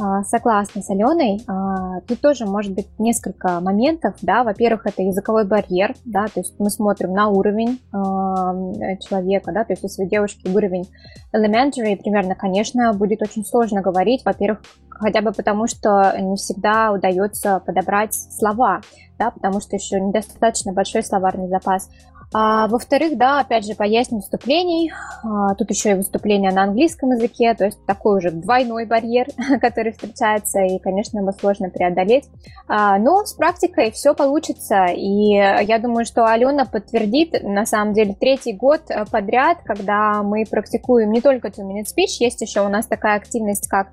А, 0.00 0.22
согласна 0.24 0.82
с 0.82 0.90
Аленой. 0.90 1.42
А, 1.46 2.00
тут 2.00 2.20
тоже 2.20 2.46
может 2.46 2.72
быть 2.72 2.88
несколько 2.98 3.60
моментов. 3.60 4.14
Да? 4.22 4.44
Во-первых, 4.44 4.86
это 4.86 5.02
языковой 5.02 5.44
барьер. 5.44 5.94
Да? 6.04 6.26
То 6.26 6.40
есть 6.40 6.54
мы 6.58 6.70
смотрим 6.70 7.12
на 7.12 7.28
уровень 7.28 7.80
а, 7.92 8.54
человека. 8.96 9.52
Да? 9.52 9.64
То 9.64 9.74
есть 9.74 9.82
если 9.82 10.04
у 10.04 10.08
девушки 10.08 10.48
уровень 10.48 10.88
elementary, 11.34 11.96
примерно, 11.96 12.34
конечно, 12.34 12.92
будет 12.94 13.22
очень 13.22 13.44
сложно 13.44 13.82
говорить. 13.82 14.22
Во-первых, 14.24 14.62
хотя 14.88 15.20
бы 15.20 15.32
потому, 15.32 15.66
что 15.66 16.14
не 16.18 16.36
всегда 16.36 16.92
удается 16.92 17.60
подобрать 17.60 18.14
слова, 18.14 18.80
да, 19.18 19.30
потому 19.30 19.60
что 19.60 19.76
еще 19.76 20.00
недостаточно 20.00 20.72
большой 20.72 21.02
словарный 21.02 21.48
запас. 21.48 21.90
А, 22.32 22.68
во-вторых, 22.68 23.18
да, 23.18 23.40
опять 23.40 23.66
же, 23.66 23.74
по 23.74 23.84
выступлений. 23.84 24.92
А, 25.24 25.54
тут 25.54 25.70
еще 25.70 25.92
и 25.92 25.94
выступления 25.94 26.52
на 26.52 26.62
английском 26.62 27.10
языке, 27.10 27.54
то 27.54 27.64
есть 27.64 27.84
такой 27.86 28.18
уже 28.18 28.30
двойной 28.30 28.86
барьер, 28.86 29.26
который 29.60 29.92
встречается, 29.92 30.60
и, 30.60 30.78
конечно, 30.78 31.18
его 31.18 31.32
сложно 31.32 31.70
преодолеть. 31.70 32.28
А, 32.68 32.98
но 32.98 33.24
с 33.24 33.32
практикой 33.34 33.90
все 33.90 34.14
получится, 34.14 34.86
и 34.86 35.32
я 35.32 35.78
думаю, 35.80 36.04
что 36.04 36.24
Алена 36.24 36.66
подтвердит, 36.66 37.42
на 37.42 37.66
самом 37.66 37.94
деле, 37.94 38.14
третий 38.14 38.52
год 38.52 38.82
подряд, 39.10 39.58
когда 39.64 40.22
мы 40.22 40.44
практикуем 40.48 41.10
не 41.10 41.20
только 41.20 41.48
two 41.48 41.66
minute 41.66 41.86
speech, 41.86 42.20
есть 42.20 42.40
еще 42.40 42.60
у 42.60 42.68
нас 42.68 42.86
такая 42.86 43.16
активность, 43.16 43.68
как 43.68 43.88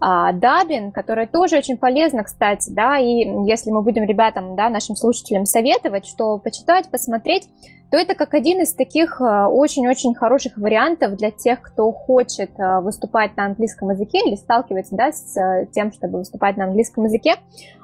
дабин, 0.00 0.92
который 0.92 1.26
тоже 1.26 1.58
очень 1.58 1.76
полезно, 1.76 2.24
кстати, 2.24 2.70
да, 2.70 2.98
и 2.98 3.26
если 3.46 3.70
мы 3.70 3.82
будем 3.82 4.04
ребятам, 4.04 4.56
да, 4.56 4.70
нашим 4.70 4.96
слушателям 4.96 5.44
советовать, 5.44 6.06
что 6.06 6.38
почитать, 6.38 6.90
посмотреть, 6.90 7.48
то 7.90 7.96
это 7.96 8.14
как 8.14 8.34
один 8.34 8.60
из 8.60 8.72
таких 8.72 9.20
а, 9.20 9.48
очень-очень 9.48 10.14
хороших 10.14 10.56
вариантов 10.56 11.16
для 11.16 11.30
тех, 11.30 11.60
кто 11.60 11.90
хочет 11.90 12.50
а, 12.58 12.80
выступать 12.80 13.36
на 13.36 13.46
английском 13.46 13.90
языке 13.90 14.20
или 14.24 14.36
сталкивается 14.36 14.94
да, 14.94 15.10
с 15.10 15.36
а, 15.36 15.66
тем, 15.66 15.92
чтобы 15.92 16.18
выступать 16.18 16.56
на 16.56 16.64
английском 16.64 17.04
языке. 17.04 17.34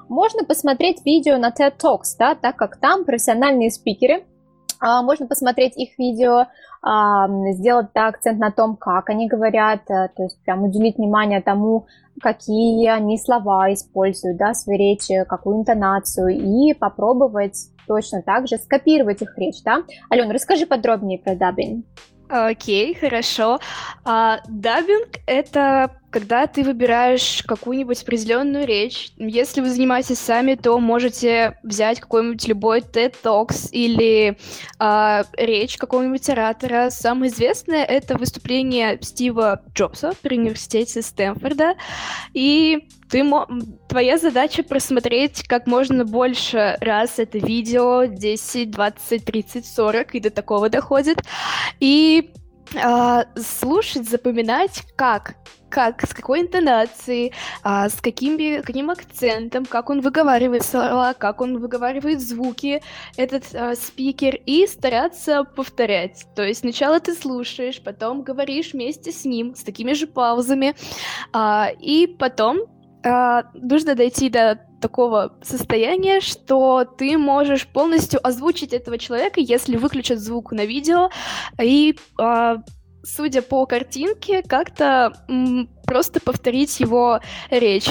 Можно 0.08 0.44
посмотреть 0.44 1.04
видео 1.04 1.36
на 1.38 1.50
TED 1.50 1.76
Talks, 1.76 2.14
да, 2.18 2.36
так 2.36 2.54
как 2.54 2.76
там 2.76 3.04
профессиональные 3.04 3.70
спикеры, 3.70 4.24
можно 4.78 5.26
посмотреть 5.26 5.76
их 5.76 5.98
видео, 5.98 6.48
сделать 7.52 7.88
акцент 7.94 8.38
на 8.38 8.50
том, 8.50 8.76
как 8.76 9.10
они 9.10 9.28
говорят, 9.28 9.84
то 9.86 10.10
есть 10.18 10.40
прям 10.44 10.62
уделить 10.62 10.98
внимание 10.98 11.40
тому, 11.40 11.86
какие 12.20 12.88
они 12.88 13.18
слова 13.18 13.72
используют 13.72 14.38
да, 14.38 14.52
в 14.52 14.56
своей 14.56 14.78
речи, 14.78 15.24
какую 15.28 15.58
интонацию, 15.58 16.28
и 16.28 16.74
попробовать 16.74 17.56
точно 17.86 18.22
так 18.22 18.48
же 18.48 18.56
скопировать 18.58 19.22
их 19.22 19.36
речь, 19.36 19.62
да? 19.64 19.82
Алена, 20.10 20.32
расскажи 20.32 20.66
подробнее 20.66 21.18
про 21.18 21.34
dubbing. 21.34 21.84
Окей, 22.28 22.92
okay, 22.92 22.98
хорошо. 22.98 23.60
А, 24.04 24.40
dubbing — 24.48 25.26
это 25.26 25.92
когда 26.16 26.46
ты 26.46 26.64
выбираешь 26.64 27.42
какую-нибудь 27.46 28.02
определенную 28.02 28.66
речь. 28.66 29.10
Если 29.18 29.60
вы 29.60 29.68
занимаетесь 29.68 30.18
сами, 30.18 30.54
то 30.54 30.78
можете 30.78 31.58
взять 31.62 32.00
какой-нибудь 32.00 32.48
любой 32.48 32.80
TED 32.80 33.14
Talks 33.22 33.68
или 33.70 34.38
а, 34.78 35.24
речь 35.36 35.76
какого-нибудь 35.76 36.26
оратора. 36.30 36.88
Самое 36.88 37.30
известное— 37.30 37.84
это 37.84 38.16
выступление 38.16 38.98
Стива 39.02 39.60
Джобса 39.74 40.12
при 40.22 40.38
университете 40.38 41.02
Стэнфорда. 41.02 41.74
И 42.32 42.88
ты, 43.10 43.22
твоя 43.86 44.16
задача 44.16 44.62
просмотреть 44.62 45.46
как 45.46 45.66
можно 45.66 46.06
больше 46.06 46.78
раз 46.80 47.18
это 47.18 47.36
видео, 47.36 48.04
10, 48.06 48.70
20, 48.70 49.22
30, 49.22 49.66
40, 49.66 50.14
и 50.14 50.20
до 50.20 50.30
такого 50.30 50.70
доходит. 50.70 51.18
И 51.78 52.30
э, 52.74 53.24
слушать, 53.36 54.08
запоминать, 54.08 54.82
как, 54.96 55.34
как, 55.76 56.06
с 56.06 56.14
какой 56.14 56.40
интонацией, 56.40 57.34
э, 57.62 57.88
с 57.90 58.00
каким, 58.00 58.62
каким 58.62 58.88
акцентом, 58.88 59.66
как 59.66 59.90
он 59.90 60.00
выговаривает 60.00 60.62
слова, 60.64 61.12
как 61.12 61.42
он 61.42 61.58
выговаривает 61.58 62.20
звуки, 62.22 62.80
этот 63.18 63.44
э, 63.52 63.74
спикер, 63.74 64.36
и 64.46 64.66
стараться 64.66 65.44
повторять. 65.44 66.24
То 66.34 66.42
есть 66.42 66.60
сначала 66.60 66.98
ты 66.98 67.12
слушаешь, 67.14 67.82
потом 67.82 68.22
говоришь 68.22 68.72
вместе 68.72 69.12
с 69.12 69.26
ним, 69.26 69.54
с 69.54 69.64
такими 69.64 69.92
же 69.92 70.06
паузами, 70.06 70.74
э, 71.34 71.74
и 71.78 72.06
потом 72.06 72.60
э, 73.04 73.42
нужно 73.52 73.94
дойти 73.94 74.30
до 74.30 74.58
такого 74.80 75.36
состояния, 75.42 76.20
что 76.20 76.84
ты 76.84 77.18
можешь 77.18 77.66
полностью 77.66 78.26
озвучить 78.26 78.72
этого 78.72 78.96
человека, 78.96 79.40
если 79.40 79.76
выключат 79.76 80.20
звук 80.20 80.52
на 80.52 80.64
видео, 80.64 81.10
и 81.62 81.98
э, 82.18 82.56
судя 83.06 83.42
по 83.42 83.66
картинке, 83.66 84.42
как-то 84.42 85.12
просто 85.86 86.20
повторить 86.20 86.80
его 86.80 87.20
речь. 87.50 87.88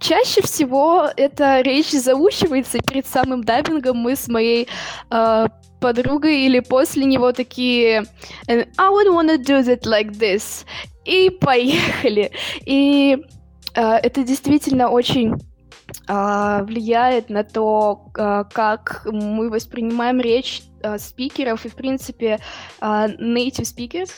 Чаще 0.00 0.42
всего 0.42 1.08
эта 1.16 1.60
речь 1.60 1.90
заучивается 1.90 2.78
перед 2.78 3.06
самым 3.06 3.44
дайвингом. 3.44 3.98
Мы 3.98 4.14
с 4.16 4.28
моей 4.28 4.68
э, 5.10 5.46
подругой 5.80 6.42
или 6.42 6.60
после 6.60 7.04
него 7.04 7.32
такие 7.32 8.04
I 8.48 8.64
would 8.78 9.08
wanna 9.08 9.36
do 9.38 9.60
it 9.60 9.82
like 9.82 10.12
this. 10.12 10.64
И 11.04 11.30
поехали. 11.30 12.30
И 12.64 13.18
Э, 13.78 13.96
это 14.02 14.24
действительно 14.24 14.88
очень 14.90 15.34
влияет 16.06 17.30
на 17.30 17.44
то, 17.44 18.10
а, 18.16 18.44
как 18.44 19.02
мы 19.06 19.50
воспринимаем 19.50 20.20
речь 20.20 20.62
а, 20.82 20.98
спикеров. 20.98 21.64
И, 21.64 21.68
в 21.68 21.74
принципе, 21.74 22.38
native 22.80 23.64
speakers, 23.64 24.10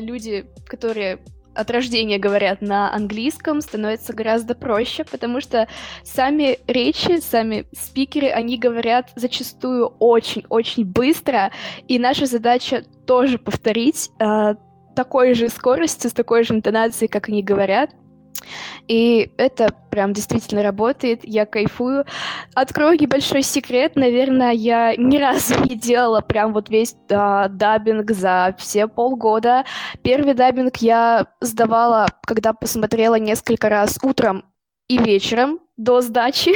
люди, 0.00 0.46
которые 0.66 1.20
от 1.54 1.70
рождения 1.70 2.18
говорят 2.18 2.60
на 2.62 2.94
английском, 2.94 3.60
становится 3.60 4.12
гораздо 4.12 4.54
проще, 4.54 5.04
потому 5.04 5.40
что 5.40 5.66
сами 6.04 6.58
речи, 6.68 7.20
сами 7.20 7.66
спикеры, 7.72 8.28
они 8.28 8.58
говорят 8.58 9.10
зачастую 9.16 9.86
очень-очень 9.98 10.84
быстро, 10.84 11.50
и 11.88 11.98
наша 11.98 12.26
задача 12.26 12.84
тоже 13.06 13.38
повторить 13.38 14.10
такой 14.94 15.34
же 15.34 15.48
скоростью, 15.48 16.10
с 16.10 16.12
такой 16.12 16.44
же 16.44 16.54
интонацией, 16.54 17.08
как 17.08 17.28
они 17.28 17.42
говорят, 17.42 17.90
и 18.86 19.32
это 19.36 19.74
прям 19.90 20.12
действительно 20.12 20.62
работает, 20.62 21.20
я 21.24 21.46
кайфую. 21.46 22.04
Открою 22.54 22.98
небольшой 23.00 23.42
секрет, 23.42 23.96
наверное, 23.96 24.52
я 24.52 24.94
ни 24.96 25.18
разу 25.18 25.54
не 25.64 25.76
делала 25.76 26.20
прям 26.20 26.52
вот 26.52 26.68
весь 26.68 26.94
а, 27.10 27.48
даббинг 27.48 28.10
за 28.10 28.54
все 28.58 28.88
полгода. 28.88 29.64
Первый 30.02 30.34
dubbing 30.34 30.76
я 30.78 31.26
сдавала, 31.40 32.06
когда 32.26 32.52
посмотрела 32.52 33.16
несколько 33.16 33.68
раз 33.68 33.98
утром 34.02 34.44
и 34.88 34.98
вечером 34.98 35.60
до 35.76 36.00
сдачи, 36.00 36.52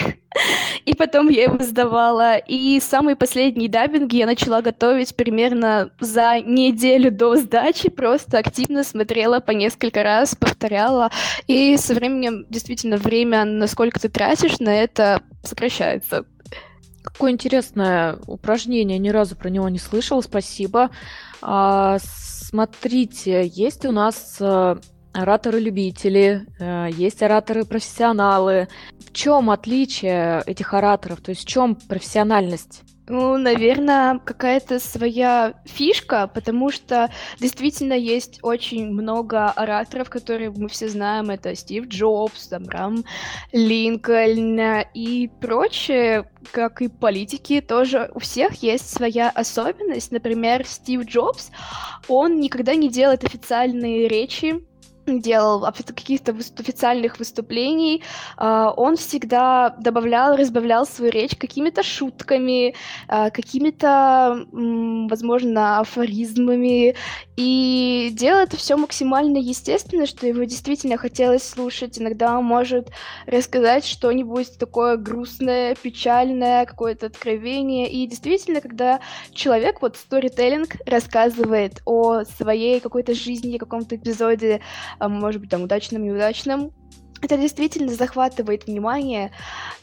и 0.85 0.95
потом 0.95 1.29
я 1.29 1.45
его 1.45 1.63
сдавала. 1.63 2.37
И 2.39 2.81
самый 2.81 3.15
последний 3.15 3.69
dubbing 3.69 4.13
я 4.13 4.27
начала 4.27 4.63
готовить 4.63 5.15
примерно 5.15 5.93
за 6.01 6.41
неделю 6.41 7.11
до 7.13 7.37
сдачи, 7.37 7.89
просто 7.89 8.39
активно 8.39 8.83
смотрела 8.85 9.41
по 9.41 9.53
несколько 9.53 10.03
раз, 10.03 10.35
повторяла, 10.35 11.11
и 11.47 11.77
со 11.77 11.95
временем 11.95 12.47
действительно 12.49 12.97
время, 12.97 13.45
насколько 13.45 14.01
ты 14.01 14.09
тратишь 14.09 14.59
на 14.59 14.75
это, 14.75 15.23
сокращается. 15.45 16.25
Какое 17.03 17.33
интересное 17.33 18.19
упражнение, 18.27 18.99
ни 18.99 19.09
разу 19.09 19.37
про 19.37 19.51
него 19.51 19.69
не 19.69 19.79
слышала, 19.79 20.21
спасибо. 20.21 20.91
А, 21.43 21.99
смотрите, 22.01 23.47
есть 23.47 23.85
у 23.85 23.91
нас 23.91 24.37
э, 24.41 24.77
ораторы-любители, 25.13 26.47
э, 26.59 26.89
есть 26.93 27.23
ораторы-профессионалы. 27.23 28.69
В 28.99 29.13
чем 29.13 29.51
отличие 29.51 30.43
этих 30.47 30.75
ораторов? 30.75 31.21
То 31.21 31.31
есть 31.31 31.43
в 31.43 31.47
чем 31.47 31.75
профессиональность? 31.75 32.83
Ну, 33.09 33.37
наверное, 33.37 34.21
какая-то 34.21 34.79
своя 34.79 35.55
фишка, 35.65 36.29
потому 36.33 36.71
что 36.71 37.11
действительно 37.41 37.95
есть 37.95 38.39
очень 38.43 38.91
много 38.91 39.51
ораторов, 39.51 40.09
которые 40.09 40.51
мы 40.51 40.69
все 40.69 40.89
знаем. 40.89 41.31
Это 41.31 41.55
Стив 41.57 41.89
Джобс, 41.89 42.53
Абрам 42.53 43.05
Линкольн 43.53 44.87
и 44.95 45.29
прочие, 45.41 46.31
как 46.53 46.81
и 46.81 46.89
политики, 46.89 47.61
тоже 47.61 48.11
у 48.15 48.21
всех 48.21 48.55
есть 48.63 48.89
своя 48.89 49.31
особенность. 49.31 50.13
Например, 50.13 50.65
Стив 50.65 51.05
Джобс, 51.05 51.51
он 52.07 52.39
никогда 52.39 52.77
не 52.77 52.89
делает 52.89 53.25
официальные 53.25 54.07
речи, 54.07 54.65
делал 55.07 55.61
каких-то 55.63 56.33
официальных 56.33 57.19
выступлений, 57.19 58.03
а, 58.37 58.73
он 58.77 58.97
всегда 58.97 59.71
добавлял, 59.79 60.37
разбавлял 60.37 60.87
свою 60.87 61.11
речь 61.11 61.37
какими-то 61.37 61.83
шутками, 61.83 62.75
а, 63.09 63.31
какими-то, 63.31 64.47
возможно, 64.53 65.81
афоризмами, 65.81 66.95
и 67.37 68.11
делал 68.13 68.41
это 68.41 68.57
все 68.57 68.77
максимально 68.77 69.39
естественно, 69.39 70.07
что 70.07 70.27
его 70.27 70.45
действительно 70.45 70.97
хотелось 70.97 71.49
слушать. 71.49 71.99
Иногда 71.99 72.39
он 72.39 72.45
может 72.45 72.91
рассказать 73.27 73.85
что-нибудь 73.85 74.59
такое 74.59 74.97
грустное, 74.97 75.75
печальное, 75.75 76.67
какое-то 76.67 77.07
откровение, 77.07 77.91
и 77.91 78.07
действительно, 78.07 78.61
когда 78.61 79.01
человек, 79.33 79.83
вот 79.83 79.97
сторителлинг, 79.97 80.77
рассказывает 80.87 81.81
о 81.85 82.25
своей 82.25 82.81
какой-то 82.81 83.15
жизни, 83.15 83.59
каком-то 83.59 83.97
эпизоде, 83.97 84.61
может 85.01 85.41
быть, 85.41 85.51
там, 85.51 85.63
удачным, 85.63 86.05
неудачным. 86.05 86.73
Это 87.23 87.37
действительно 87.37 87.93
захватывает 87.93 88.67
внимание, 88.67 89.31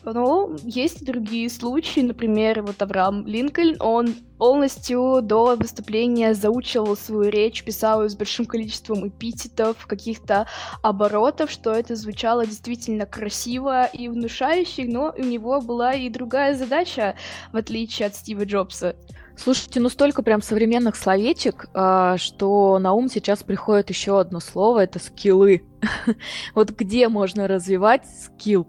но 0.04 0.54
есть 0.66 1.06
другие 1.06 1.50
случаи, 1.50 2.02
например, 2.02 2.62
вот 2.64 2.82
Авраам 2.82 3.26
Линкольн, 3.26 3.78
он 3.80 4.14
полностью 4.38 5.22
до 5.22 5.56
выступления 5.56 6.34
заучивал 6.34 6.98
свою 6.98 7.30
речь, 7.30 7.64
писал 7.64 8.04
ее 8.04 8.10
с 8.10 8.16
большим 8.16 8.46
количеством 8.46 9.08
эпитетов, 9.08 9.88
каких-то 9.88 10.48
оборотов, 10.82 11.50
что 11.50 11.72
это 11.72 11.96
звучало 11.96 12.46
действительно 12.46 13.06
красиво 13.06 13.86
и 13.86 14.10
внушающе, 14.10 14.84
но 14.86 15.14
у 15.18 15.24
него 15.24 15.62
была 15.62 15.94
и 15.94 16.10
другая 16.10 16.56
задача, 16.56 17.16
в 17.54 17.56
отличие 17.56 18.08
от 18.08 18.16
Стива 18.16 18.44
Джобса. 18.44 18.98
Слушайте, 19.42 19.80
ну 19.80 19.88
столько 19.88 20.22
прям 20.22 20.42
современных 20.42 20.98
словечек, 20.98 21.70
а, 21.74 22.18
что 22.18 22.78
на 22.78 22.92
ум 22.92 23.08
сейчас 23.08 23.42
приходит 23.42 23.90
еще 23.90 24.20
одно 24.20 24.42
слово, 24.42 24.84
это 24.84 25.00
скиллы. 25.00 25.64
вот 26.56 26.72
где 26.72 27.08
можно 27.08 27.48
развивать 27.48 28.02
скилл? 28.06 28.68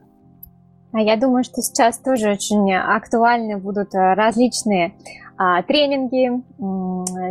А 0.93 1.01
я 1.01 1.16
думаю, 1.16 1.43
что 1.43 1.61
сейчас 1.61 1.99
тоже 1.99 2.31
очень 2.31 2.73
актуальны 2.73 3.57
будут 3.57 3.97
а, 3.97 4.14
различные 4.14 4.95
а, 5.37 5.61
тренинги, 5.64 6.41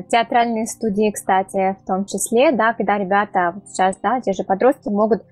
театральные 0.10 0.68
студии, 0.68 1.10
кстати, 1.10 1.78
в 1.82 1.88
том 1.88 2.04
числе, 2.04 2.52
да, 2.52 2.74
когда 2.74 2.98
ребята 2.98 3.54
вот 3.56 3.70
сейчас, 3.70 3.96
да, 4.04 4.20
те 4.20 4.34
же 4.34 4.44
подростки 4.44 4.90
могут 4.90 5.24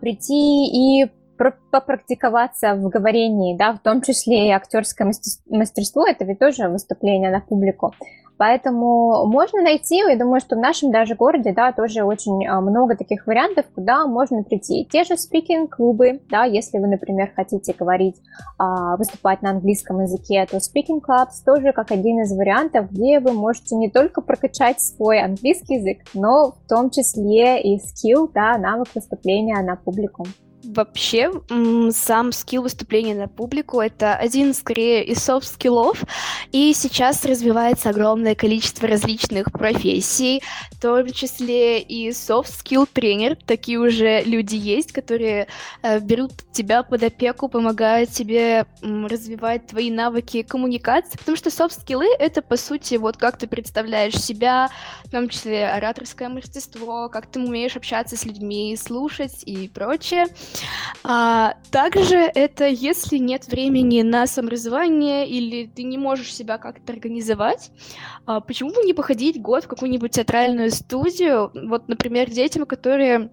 прийти 0.00 0.66
и 0.66 1.10
попрактиковаться 1.70 2.74
в 2.74 2.88
говорении, 2.88 3.56
да, 3.56 3.72
в 3.72 3.80
том 3.80 4.02
числе 4.02 4.48
и 4.48 4.50
актерское 4.50 5.10
мастерство, 5.48 6.06
это 6.06 6.24
ведь 6.24 6.38
тоже 6.38 6.68
выступление 6.68 7.30
на 7.30 7.40
публику. 7.40 7.94
Поэтому 8.40 9.26
можно 9.26 9.60
найти, 9.60 9.96
я 9.96 10.16
думаю, 10.16 10.40
что 10.40 10.56
в 10.56 10.60
нашем 10.60 10.90
даже 10.90 11.14
городе, 11.14 11.52
да, 11.52 11.72
тоже 11.72 12.04
очень 12.04 12.48
а, 12.48 12.62
много 12.62 12.96
таких 12.96 13.26
вариантов, 13.26 13.66
куда 13.74 14.06
можно 14.06 14.42
прийти. 14.42 14.88
Те 14.90 15.04
же 15.04 15.12
speaking-клубы, 15.12 16.22
да, 16.30 16.44
если 16.44 16.78
вы, 16.78 16.86
например, 16.86 17.30
хотите 17.36 17.74
говорить, 17.78 18.16
а, 18.56 18.96
выступать 18.96 19.42
на 19.42 19.50
английском 19.50 20.00
языке, 20.00 20.46
то 20.50 20.56
speaking 20.56 21.02
clubs 21.06 21.44
тоже 21.44 21.74
как 21.74 21.90
один 21.90 22.22
из 22.22 22.34
вариантов, 22.34 22.90
где 22.90 23.20
вы 23.20 23.32
можете 23.32 23.76
не 23.76 23.90
только 23.90 24.22
прокачать 24.22 24.80
свой 24.80 25.20
английский 25.20 25.74
язык, 25.74 25.98
но 26.14 26.52
в 26.52 26.66
том 26.66 26.88
числе 26.88 27.60
и 27.60 27.78
скилл, 27.78 28.26
да, 28.32 28.56
навык 28.56 28.88
выступления 28.94 29.60
на 29.60 29.76
публику. 29.76 30.24
Вообще, 30.62 31.32
сам 31.90 32.32
skill 32.32 32.62
выступления 32.62 33.14
на 33.14 33.28
публику— 33.28 33.80
это 33.80 34.14
один, 34.14 34.52
скорее, 34.52 35.02
из 35.04 35.18
soft 35.24 35.51
skill 35.51 35.84
ов, 35.84 36.04
и 36.52 36.74
сейчас 36.74 37.24
развивается 37.24 37.88
огромное 37.88 38.34
количество 38.34 38.86
различных 38.86 39.50
профессий, 39.52 40.42
в 40.72 40.80
том 40.80 41.10
числе 41.12 41.80
и 41.80 42.12
soft 42.12 42.45
skill 42.45 42.86
тренер. 42.86 43.36
Такие 43.46 43.78
уже 43.78 44.22
люди 44.22 44.54
есть, 44.54 44.92
которые 44.92 45.48
э, 45.82 45.98
берут 46.00 46.32
тебя 46.52 46.82
под 46.82 47.04
опеку, 47.04 47.48
помогают 47.48 48.10
тебе 48.10 48.66
развивать 48.82 49.66
твои 49.68 49.90
навыки 49.90 50.42
коммуникации, 50.42 51.16
потому 51.16 51.38
что 51.38 51.50
soft 51.50 51.72
skill 51.72 52.00
ы— 52.00 52.06
это, 52.18 52.42
по 52.42 52.58
сути, 52.58 52.96
вот 52.96 53.16
как 53.16 53.38
ты 53.38 53.46
представляешь 53.46 54.20
себя, 54.20 54.68
в 55.06 55.10
том 55.10 55.30
числе 55.30 55.68
ораторское 55.68 56.28
мастерство, 56.28 57.08
как 57.08 57.26
ты 57.26 57.40
умеешь 57.40 57.76
общаться 57.76 58.16
с 58.16 58.26
людьми, 58.26 58.76
слушать 58.76 59.42
и 59.44 59.66
прочее. 59.68 60.26
А, 61.02 61.54
также 61.70 62.16
это 62.16 62.66
если 62.66 63.16
нет 63.16 63.46
времени 63.46 64.02
на 64.02 64.26
саморазвивание 64.26 65.28
или 65.28 65.66
ты 65.66 65.82
не 65.82 65.96
можешь 65.96 66.34
себя 66.34 66.58
как-то 66.58 66.92
организовать, 66.92 67.70
а, 68.26 68.40
почему 68.40 68.70
бы 68.70 68.82
не 68.82 68.92
походить 68.92 69.40
год 69.40 69.64
в 69.64 69.68
какую-нибудь 69.68 70.12
театральную 70.12 70.70
студию? 70.70 71.50
Вот, 71.54 71.88
например, 71.88 72.30
детям, 72.30 72.66
которые 72.66 73.30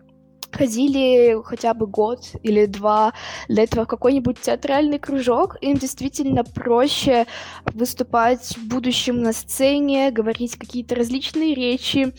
ходили 0.52 1.42
хотя 1.44 1.74
бы 1.74 1.88
год 1.88 2.32
или 2.44 2.66
два 2.66 3.14
для 3.48 3.64
этого 3.64 3.86
в 3.86 3.88
какой-нибудь 3.88 4.40
театральный 4.42 5.00
кружок, 5.00 5.58
им 5.62 5.78
действительно 5.78 6.44
проще 6.44 7.26
выступать 7.74 8.58
в 8.58 8.68
будущем 8.68 9.22
на 9.22 9.34
сцене, 9.34 10.12
говорить 10.12 10.58
какие-то 10.58 10.96
различные 10.96 11.54
речи, 11.54 12.14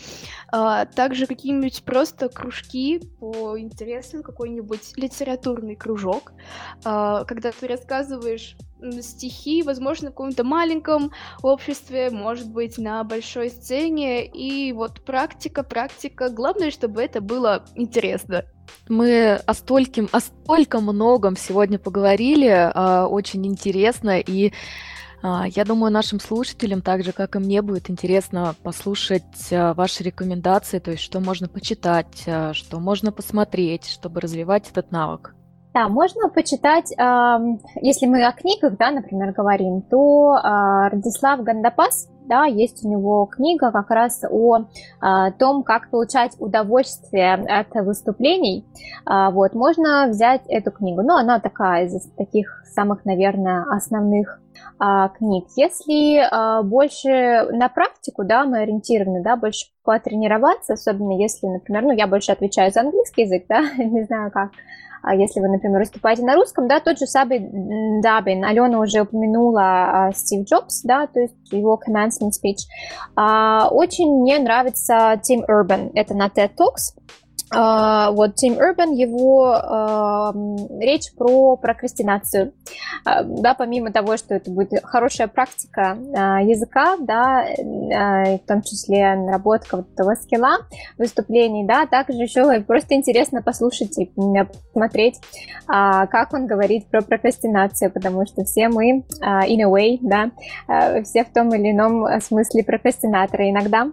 а, 0.50 0.86
также 0.86 1.26
какие-нибудь 1.26 1.82
просто 1.84 2.28
кружки 2.28 3.00
по 3.18 3.58
интересам, 3.58 4.22
какой-нибудь 4.22 4.96
литературный 4.96 5.76
кружок, 5.76 6.32
а, 6.84 7.24
когда 7.24 7.52
ты 7.52 7.66
рассказываешь 7.66 8.56
стихи, 9.00 9.62
возможно, 9.62 10.08
в 10.08 10.12
каком-то 10.12 10.44
маленьком 10.44 11.12
обществе, 11.42 12.10
может 12.10 12.50
быть, 12.50 12.78
на 12.78 13.04
большой 13.04 13.50
сцене. 13.50 14.26
И 14.26 14.72
вот 14.72 15.04
практика, 15.04 15.62
практика. 15.62 16.28
Главное, 16.30 16.70
чтобы 16.70 17.02
это 17.02 17.20
было 17.20 17.64
интересно. 17.74 18.44
Мы 18.88 19.34
о 19.34 19.54
стольким, 19.54 20.08
о 20.12 20.20
столько 20.20 20.80
многом 20.80 21.36
сегодня 21.36 21.78
поговорили, 21.78 22.48
а, 22.48 23.06
очень 23.06 23.46
интересно, 23.46 24.18
и 24.18 24.52
а, 25.22 25.46
я 25.48 25.64
думаю, 25.64 25.92
нашим 25.92 26.20
слушателям, 26.20 26.80
так 26.80 27.02
же, 27.04 27.12
как 27.12 27.36
и 27.36 27.38
мне, 27.38 27.60
будет 27.62 27.90
интересно 27.90 28.54
послушать 28.62 29.52
а, 29.52 29.74
ваши 29.74 30.04
рекомендации, 30.04 30.78
то 30.78 30.90
есть 30.90 31.02
что 31.02 31.20
можно 31.20 31.48
почитать, 31.48 32.26
что 32.52 32.78
можно 32.78 33.10
посмотреть, 33.12 33.86
чтобы 33.86 34.20
развивать 34.20 34.70
этот 34.70 34.90
навык. 34.90 35.34
Да, 35.78 35.88
можно 35.88 36.28
почитать, 36.28 36.90
если 36.90 38.06
мы 38.06 38.26
о 38.26 38.32
книгах, 38.32 38.76
да, 38.76 38.90
например, 38.90 39.32
говорим, 39.32 39.80
то 39.82 40.32
а, 40.32 40.88
Радислав 40.88 41.40
Гандапас, 41.44 42.08
да, 42.26 42.46
есть 42.46 42.84
у 42.84 42.88
него 42.88 43.26
книга 43.26 43.70
как 43.70 43.88
раз 43.90 44.24
о, 44.28 44.64
а, 45.00 45.30
том, 45.30 45.62
как 45.62 45.90
получать 45.90 46.34
удовольствие 46.40 47.34
от 47.34 47.72
выступлений. 47.86 48.66
А, 49.06 49.30
вот, 49.30 49.54
можно 49.54 50.08
взять 50.08 50.42
эту 50.48 50.72
книгу, 50.72 51.02
ну, 51.02 51.14
она 51.14 51.38
такая 51.38 51.86
из 51.86 52.10
таких 52.16 52.64
самых, 52.74 53.04
наверное, 53.04 53.64
основных 53.70 54.40
книг. 55.16 55.46
Если 55.56 56.64
больше 56.64 57.48
на 57.52 57.68
практику, 57.68 58.24
да, 58.24 58.44
мы 58.44 58.58
ориентированы, 58.58 59.22
да, 59.22 59.36
больше 59.36 59.66
потренироваться, 59.84 60.72
особенно 60.72 61.12
если, 61.20 61.46
например, 61.46 61.84
ну, 61.84 61.92
я 61.92 62.08
больше 62.08 62.32
отвечаю 62.32 62.72
за 62.72 62.80
английский 62.80 63.22
язык, 63.22 63.44
да, 63.48 63.60
не 63.78 64.02
знаю 64.04 64.32
как, 64.32 64.50
если 65.04 65.40
вы, 65.40 65.48
например, 65.48 65.80
выступаете 65.80 66.22
на 66.22 66.34
русском, 66.34 66.68
да, 66.68 66.80
тот 66.80 66.98
же 66.98 67.06
самый 67.06 67.40
Дабин, 68.02 68.44
Алена 68.44 68.80
уже 68.80 69.02
упомянула 69.02 69.62
а, 69.62 70.12
Стив 70.12 70.46
Джобс, 70.46 70.82
да, 70.82 71.06
то 71.06 71.20
есть 71.20 71.34
его 71.52 71.78
commencement 71.78 72.30
speech. 72.30 72.66
А, 73.16 73.68
очень 73.70 74.20
мне 74.20 74.38
нравится 74.38 75.20
Тим 75.22 75.44
Урбан, 75.48 75.90
это 75.94 76.14
на 76.14 76.26
TED 76.28 76.50
Talks, 76.56 76.98
вот 77.50 78.34
Тим 78.34 78.56
Урбан, 78.58 78.92
его 78.92 79.54
uh, 79.54 80.80
речь 80.80 81.12
про 81.14 81.56
прокрастинацию. 81.56 82.52
Uh, 83.06 83.24
да, 83.40 83.54
помимо 83.54 83.90
того, 83.92 84.16
что 84.16 84.34
это 84.34 84.50
будет 84.50 84.84
хорошая 84.84 85.28
практика 85.28 85.96
языка, 86.42 86.96
да, 87.00 87.44
в 87.56 88.46
том 88.46 88.62
числе 88.62 89.14
наработка 89.14 89.78
вот 89.78 89.86
этого 89.92 90.14
скилла 90.14 90.58
выступлений, 90.98 91.64
да, 91.66 91.86
также 91.86 92.22
еще 92.22 92.60
просто 92.60 92.94
интересно 92.94 93.42
послушать 93.42 93.98
и 93.98 94.10
посмотреть, 94.72 95.20
как 95.66 96.32
он 96.32 96.46
говорит 96.46 96.86
про 96.86 97.02
прокрастинацию, 97.02 97.90
потому 97.90 98.26
что 98.26 98.44
все 98.44 98.68
мы, 98.68 99.04
in 99.20 99.60
a 99.60 99.70
way, 99.70 99.98
да, 100.00 100.30
все 101.02 101.24
в 101.24 101.32
том 101.32 101.54
или 101.54 101.70
ином 101.72 102.06
смысле 102.20 102.64
прокрастинаторы 102.64 103.50
иногда. 103.50 103.88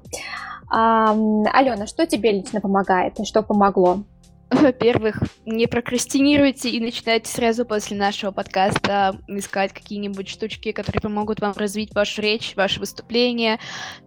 А, 0.69 1.11
Алена, 1.53 1.87
что 1.87 2.05
тебе 2.05 2.31
лично 2.31 2.61
помогает 2.61 3.19
и 3.19 3.25
что 3.25 3.41
помогло? 3.43 4.03
Во-первых, 4.51 5.23
не 5.45 5.65
прокрастинируйте 5.67 6.69
и 6.69 6.79
начинайте 6.79 7.31
сразу 7.31 7.65
после 7.65 7.97
нашего 7.97 8.31
подкаста 8.31 9.19
искать 9.27 9.73
какие-нибудь 9.73 10.29
штучки, 10.29 10.71
которые 10.71 11.01
помогут 11.01 11.41
вам 11.41 11.53
развить 11.57 11.95
вашу 11.95 12.21
речь, 12.21 12.55
ваше 12.55 12.79
выступление. 12.79 13.59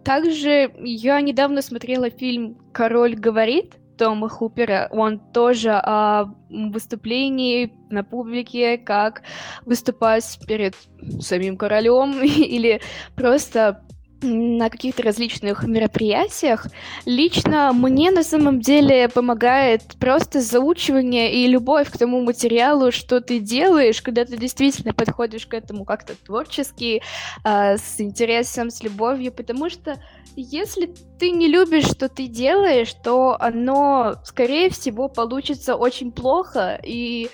Также 0.03 0.71
я 0.79 1.19
недавно 1.19 1.61
смотрела 1.61 2.09
фильм 2.09 2.57
«Король 2.73 3.15
говорит», 3.15 3.75
Тома 3.97 4.29
Хупера, 4.29 4.87
он 4.91 5.19
тоже 5.19 5.71
о 5.71 6.33
выступлении 6.49 7.73
на 7.89 8.05
публике, 8.05 8.77
как 8.77 9.23
выступать 9.65 10.39
перед 10.47 10.73
самим 11.19 11.57
королем 11.57 12.21
или 12.23 12.79
просто 13.15 13.83
на 14.21 14.69
каких-то 14.69 15.03
различных 15.03 15.63
мероприятиях. 15.63 16.67
Лично 17.05 17.71
мне 17.73 18.11
на 18.11 18.23
самом 18.23 18.59
деле 18.59 19.07
помогает 19.09 19.83
просто 19.99 20.41
заучивание 20.41 21.33
и 21.33 21.47
любовь 21.47 21.89
к 21.89 21.97
тому 21.97 22.21
материалу, 22.21 22.91
что 22.91 23.21
ты 23.21 23.39
делаешь, 23.39 24.01
когда 24.01 24.25
ты 24.25 24.37
действительно 24.37 24.93
подходишь 24.93 25.45
к 25.45 25.53
этому 25.53 25.85
как-то 25.85 26.15
творчески, 26.15 27.01
э, 27.43 27.77
с 27.77 27.99
интересом, 27.99 28.69
с 28.69 28.83
любовью, 28.83 29.31
потому 29.31 29.69
что 29.69 29.99
если 30.35 30.93
ты 31.19 31.31
не 31.31 31.47
любишь, 31.47 31.85
что 31.85 32.07
ты 32.07 32.27
делаешь, 32.27 32.93
то 33.03 33.37
оно, 33.39 34.15
скорее 34.23 34.69
всего, 34.69 35.09
получится 35.09 35.75
очень 35.75 36.11
плохо, 36.11 36.79
и 36.83 37.29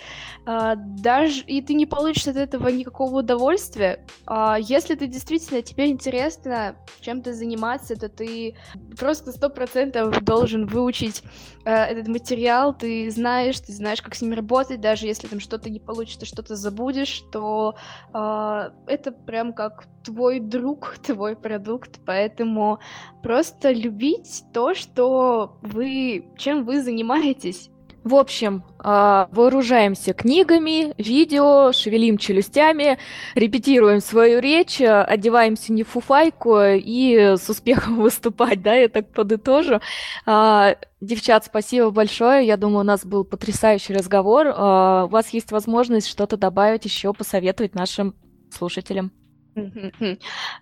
а, 0.45 0.75
даже 0.75 1.41
и 1.41 1.61
ты 1.61 1.73
не 1.73 1.85
получишь 1.85 2.27
от 2.27 2.35
этого 2.35 2.67
никакого 2.67 3.19
удовольствия. 3.19 4.05
А 4.27 4.57
если 4.59 4.95
ты 4.95 5.07
действительно 5.07 5.61
тебе 5.61 5.89
интересно 5.89 6.75
чем-то 7.01 7.33
заниматься, 7.33 7.95
то 7.95 8.09
ты 8.09 8.55
просто 8.97 9.31
сто 9.31 9.49
процентов 9.49 10.23
должен 10.23 10.67
выучить 10.67 11.23
а, 11.65 11.85
этот 11.85 12.07
материал. 12.07 12.75
Ты 12.75 13.09
знаешь, 13.09 13.59
ты 13.59 13.73
знаешь, 13.73 14.01
как 14.01 14.13
с 14.13 14.21
ним 14.21 14.33
работать, 14.33 14.81
даже 14.81 15.07
если 15.07 15.27
там 15.27 15.39
что-то 15.39 15.69
не 15.69 15.79
получится, 15.79 16.25
что-то 16.25 16.55
забудешь, 16.55 17.23
то 17.31 17.75
а, 18.13 18.71
это 18.85 19.11
прям 19.11 19.51
как 19.51 19.85
твой 20.03 20.39
друг, 20.39 20.97
твой 21.05 21.35
продукт, 21.35 21.99
поэтому 22.05 22.79
просто 23.23 23.71
любить 23.71 24.43
то, 24.53 24.75
что 24.75 25.57
вы, 25.61 26.27
чем 26.37 26.65
вы 26.65 26.83
занимаетесь. 26.83 27.71
В 28.06 28.14
общем, 28.14 28.64
а, 28.78 29.28
вооружаемся 29.32 30.14
книгами, 30.14 30.93
видео, 31.01 31.72
шевелим 31.72 32.20
челюстями, 32.20 32.99
репетируем 33.34 33.99
свою 33.99 34.39
речь, 34.39 34.80
одеваемся 34.80 35.74
не 35.74 35.82
в 35.82 35.88
фуфайку 35.88 36.60
и 36.62 37.36
с 37.36 37.49
успехом 37.49 37.95
выступать, 38.01 38.62
да, 38.62 38.76
я 38.76 38.89
так 38.89 39.12
подытожу. 39.12 39.80
А, 40.28 40.76
девчат, 41.01 41.45
спасибо 41.45 41.89
большое. 41.89 42.45
Я 42.45 42.58
думаю, 42.58 42.82
у 42.82 42.84
нас 42.84 43.03
был 43.03 43.24
потрясающий 43.26 43.95
разговор. 43.95 44.53
А, 44.56 45.06
у 45.06 45.08
вас 45.08 45.30
есть 45.30 45.51
возможность 45.51 46.08
что-то 46.08 46.38
добавить 46.38 46.86
еще, 46.86 47.12
посоветовать 47.12 47.74
нашим 47.74 48.14
слушателям. 48.51 49.12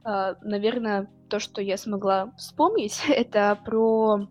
Наверное, 0.05 1.09
то, 1.29 1.39
что 1.39 1.61
я 1.61 1.75
смогла 1.75 2.31
вспомнить, 2.37 3.01
это 3.09 3.59
про 3.65 4.29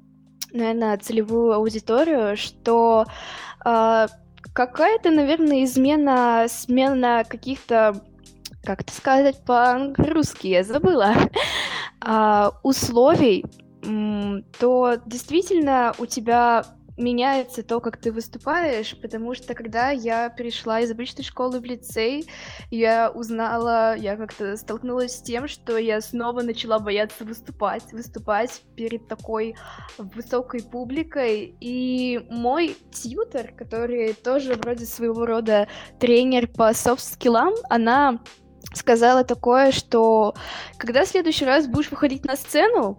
наверное, 0.52 0.98
целевую 0.98 1.52
аудиторию, 1.52 2.36
что 2.36 3.06
э, 3.64 4.06
какая-то, 4.52 5.10
наверное, 5.10 5.64
измена, 5.64 6.46
смена 6.48 7.24
каких-то, 7.28 8.02
как 8.64 8.82
это 8.82 8.92
сказать 8.92 9.44
по-русски, 9.44 10.48
я 10.48 10.64
забыла, 10.64 11.14
э, 12.04 12.50
условий, 12.62 13.44
то 14.60 14.94
действительно 15.06 15.92
у 15.98 16.06
тебя 16.06 16.64
меняется 17.02 17.62
то, 17.62 17.80
как 17.80 17.96
ты 17.96 18.12
выступаешь, 18.12 18.96
потому 19.00 19.34
что 19.34 19.54
когда 19.54 19.90
я 19.90 20.28
перешла 20.30 20.80
из 20.80 20.90
обычной 20.90 21.24
школы 21.24 21.60
в 21.60 21.64
лицей, 21.64 22.26
я 22.70 23.10
узнала, 23.10 23.96
я 23.96 24.16
как-то 24.16 24.56
столкнулась 24.56 25.16
с 25.16 25.22
тем, 25.22 25.48
что 25.48 25.76
я 25.76 26.00
снова 26.00 26.42
начала 26.42 26.78
бояться 26.78 27.24
выступать, 27.24 27.92
выступать 27.92 28.62
перед 28.76 29.08
такой 29.08 29.56
высокой 29.98 30.62
публикой, 30.62 31.54
и 31.60 32.24
мой 32.30 32.76
тьютер, 32.92 33.52
который 33.52 34.14
тоже 34.14 34.54
вроде 34.54 34.86
своего 34.86 35.26
рода 35.26 35.68
тренер 35.98 36.46
по 36.48 36.72
софт-скиллам, 36.72 37.54
она 37.68 38.20
сказала 38.74 39.24
такое, 39.24 39.72
что 39.72 40.34
когда 40.78 41.04
в 41.04 41.08
следующий 41.08 41.44
раз 41.44 41.66
будешь 41.66 41.90
выходить 41.90 42.24
на 42.24 42.36
сцену, 42.36 42.98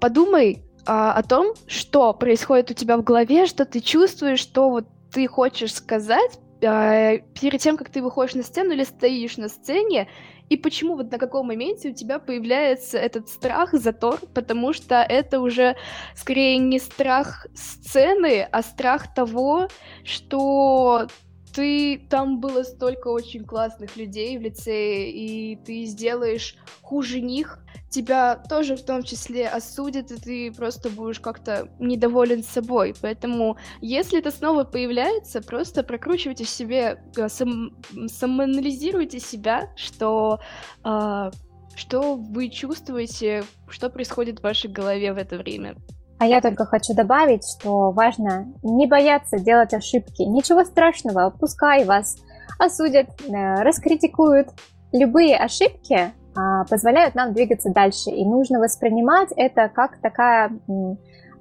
подумай, 0.00 0.62
а, 0.86 1.12
о 1.12 1.22
том, 1.22 1.54
что 1.66 2.12
происходит 2.12 2.70
у 2.70 2.74
тебя 2.74 2.96
в 2.96 3.02
голове, 3.02 3.46
что 3.46 3.64
ты 3.64 3.80
чувствуешь, 3.80 4.40
что 4.40 4.70
вот 4.70 4.86
ты 5.12 5.26
хочешь 5.26 5.74
сказать 5.74 6.38
а, 6.64 7.18
перед 7.40 7.60
тем, 7.60 7.76
как 7.76 7.90
ты 7.90 8.02
выходишь 8.02 8.34
на 8.34 8.42
сцену 8.42 8.72
или 8.72 8.84
стоишь 8.84 9.36
на 9.36 9.48
сцене, 9.48 10.08
и 10.50 10.56
почему 10.56 10.96
вот 10.96 11.10
на 11.10 11.18
каком 11.18 11.46
моменте 11.46 11.90
у 11.90 11.94
тебя 11.94 12.18
появляется 12.18 12.98
этот 12.98 13.28
страх, 13.28 13.72
затор, 13.72 14.20
потому 14.34 14.72
что 14.72 14.96
это 14.96 15.40
уже 15.40 15.76
скорее 16.14 16.58
не 16.58 16.78
страх 16.78 17.46
сцены, 17.54 18.46
а 18.50 18.62
страх 18.62 19.14
того, 19.14 19.68
что 20.04 21.08
ты 21.54 21.98
там 22.10 22.40
было 22.40 22.64
столько 22.64 23.08
очень 23.08 23.44
классных 23.44 23.96
людей 23.96 24.36
в 24.36 24.42
лицее, 24.42 25.10
и 25.10 25.56
ты 25.56 25.84
сделаешь 25.84 26.56
хуже 26.82 27.20
них, 27.20 27.60
тебя 27.90 28.34
тоже 28.34 28.76
в 28.76 28.84
том 28.84 29.04
числе 29.04 29.48
осудят, 29.48 30.10
и 30.10 30.16
ты 30.16 30.52
просто 30.52 30.90
будешь 30.90 31.20
как-то 31.20 31.68
недоволен 31.78 32.42
собой. 32.42 32.92
Поэтому, 33.00 33.56
если 33.80 34.18
это 34.18 34.32
снова 34.32 34.64
появляется, 34.64 35.40
просто 35.40 35.84
прокручивайте 35.84 36.44
себе, 36.44 37.00
э, 37.16 37.28
сам, 37.28 37.76
самоанализируйте 38.08 39.20
себя, 39.20 39.72
что, 39.76 40.40
э, 40.84 41.30
что 41.76 42.16
вы 42.16 42.48
чувствуете, 42.48 43.44
что 43.68 43.90
происходит 43.90 44.40
в 44.40 44.42
вашей 44.42 44.70
голове 44.70 45.12
в 45.12 45.18
это 45.18 45.38
время. 45.38 45.76
А 46.18 46.26
я 46.26 46.40
только 46.40 46.64
хочу 46.64 46.94
добавить, 46.94 47.44
что 47.44 47.90
важно 47.90 48.46
не 48.62 48.86
бояться 48.86 49.38
делать 49.38 49.74
ошибки. 49.74 50.22
Ничего 50.22 50.64
страшного, 50.64 51.30
пускай 51.30 51.84
вас 51.84 52.16
осудят, 52.58 53.08
э, 53.28 53.62
раскритикуют. 53.62 54.48
Любые 54.92 55.36
ошибки 55.36 56.12
а, 56.36 56.64
позволяют 56.64 57.14
нам 57.14 57.32
двигаться 57.32 57.70
дальше. 57.70 58.10
И 58.10 58.24
нужно 58.24 58.58
воспринимать 58.58 59.30
это 59.36 59.68
как 59.68 59.98
такая 60.00 60.52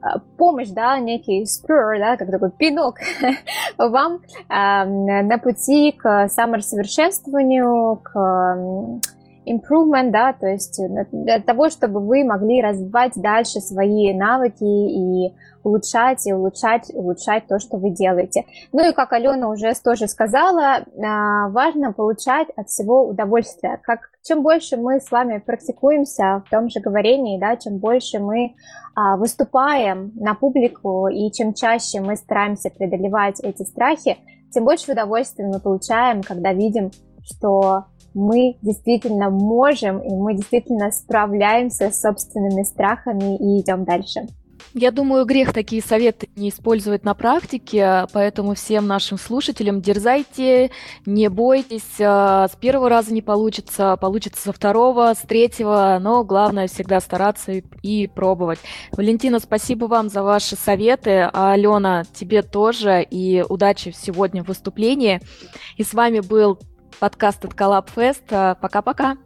а, 0.02 0.20
помощь, 0.38 0.70
да, 0.70 1.00
некий 1.00 1.44
spur, 1.44 1.98
да, 1.98 2.18
как 2.18 2.30
такой 2.30 2.52
пинок 2.52 2.98
вам 3.78 4.22
а, 4.50 4.86
на 4.86 5.38
пути 5.38 5.92
к 5.92 6.28
самосовершенствованию, 6.30 7.98
к 8.04 9.00
improvement, 9.46 10.12
да, 10.12 10.34
то 10.34 10.48
есть 10.48 10.80
для 11.12 11.40
того, 11.40 11.70
чтобы 11.70 12.00
вы 12.00 12.24
могли 12.24 12.62
развивать 12.62 13.14
дальше 13.16 13.60
свои 13.60 14.14
навыки 14.14 14.64
и 14.64 15.34
улучшать, 15.64 16.26
и 16.28 16.34
улучшать, 16.34 16.92
улучшать 16.94 17.48
то, 17.48 17.60
что 17.60 17.78
вы 17.78 17.90
делаете. 17.92 18.46
Ну 18.72 18.90
и 18.90 18.94
как 18.94 19.14
Алена 19.14 19.50
уже 19.50 19.74
тоже 19.82 20.08
сказала, 20.08 20.84
а, 21.02 21.50
важно 21.50 21.94
получать 21.94 22.50
от 22.56 22.70
всего 22.70 23.08
удовольствие. 23.08 23.80
Как, 23.84 24.10
чем 24.24 24.44
больше 24.44 24.78
мы 24.78 25.00
с 25.00 25.10
вами 25.10 25.40
практикуемся 25.40 26.44
в 26.46 26.50
том 26.50 26.70
же 26.70 26.80
говорении, 26.80 27.40
да, 27.40 27.56
чем 27.56 27.78
больше 27.78 28.20
мы 28.20 28.56
а, 28.96 29.18
выступаем 29.18 30.12
на 30.16 30.36
публику 30.36 31.08
и 31.08 31.32
чем 31.32 31.54
чаще 31.54 32.02
мы 32.02 32.16
стараемся 32.16 32.70
преодолевать 32.70 33.40
эти 33.42 33.64
страхи, 33.64 34.18
тем 34.54 34.66
больше 34.66 34.92
удовольствия 34.92 35.48
мы 35.48 35.60
получаем, 35.60 36.22
когда 36.22 36.54
видим, 36.54 36.92
что 37.24 37.86
мы 38.14 38.58
действительно 38.62 39.30
можем, 39.30 40.00
и 40.00 40.10
мы 40.10 40.36
действительно 40.36 40.92
справляемся 40.92 41.92
с 41.92 42.02
собственными 42.02 42.64
страхами 42.64 43.38
и 43.38 43.62
идем 43.62 43.84
дальше. 43.84 44.28
Я 44.74 44.90
думаю, 44.90 45.26
грех 45.26 45.54
такие 45.54 45.84
советы 45.84 46.30
не 46.36 46.50
использовать 46.50 47.04
на 47.04 47.14
практике, 47.14 48.08
поэтому 48.12 48.56
всем 48.56 48.88
нашим 48.88 49.20
слушателям 49.20 49.82
дерзайте, 49.82 50.72
не 51.06 51.30
бойтесь. 51.30 52.00
А, 52.00 52.48
с 52.48 52.56
первого 52.56 52.90
раза 52.90 53.14
не 53.14 53.22
получится, 53.22 53.96
получится 53.98 54.42
со 54.42 54.52
второго, 54.52 55.14
с 55.14 55.20
третьего, 55.20 56.00
но 56.02 56.24
главное 56.24 56.68
всегда 56.68 57.00
стараться 57.02 57.52
и 57.52 58.08
пробовать. 58.08 58.60
Валентина, 58.94 59.40
спасибо 59.40 59.86
вам 59.86 60.10
за 60.10 60.24
ваши 60.24 60.56
советы, 60.56 61.30
а 61.32 61.54
Алена, 61.54 62.04
тебе 62.12 62.42
тоже, 62.42 63.04
и 63.04 63.46
удачи 63.48 63.94
сегодня 63.96 64.44
в 64.44 64.48
выступлении. 64.48 65.22
И 65.78 65.84
с 65.84 65.94
вами 65.94 66.20
был 66.22 66.58
подкаст 67.04 67.46
от 67.46 67.54
Collab 67.54 67.88
Fest. 67.96 68.56
Пока-пока. 68.62 69.18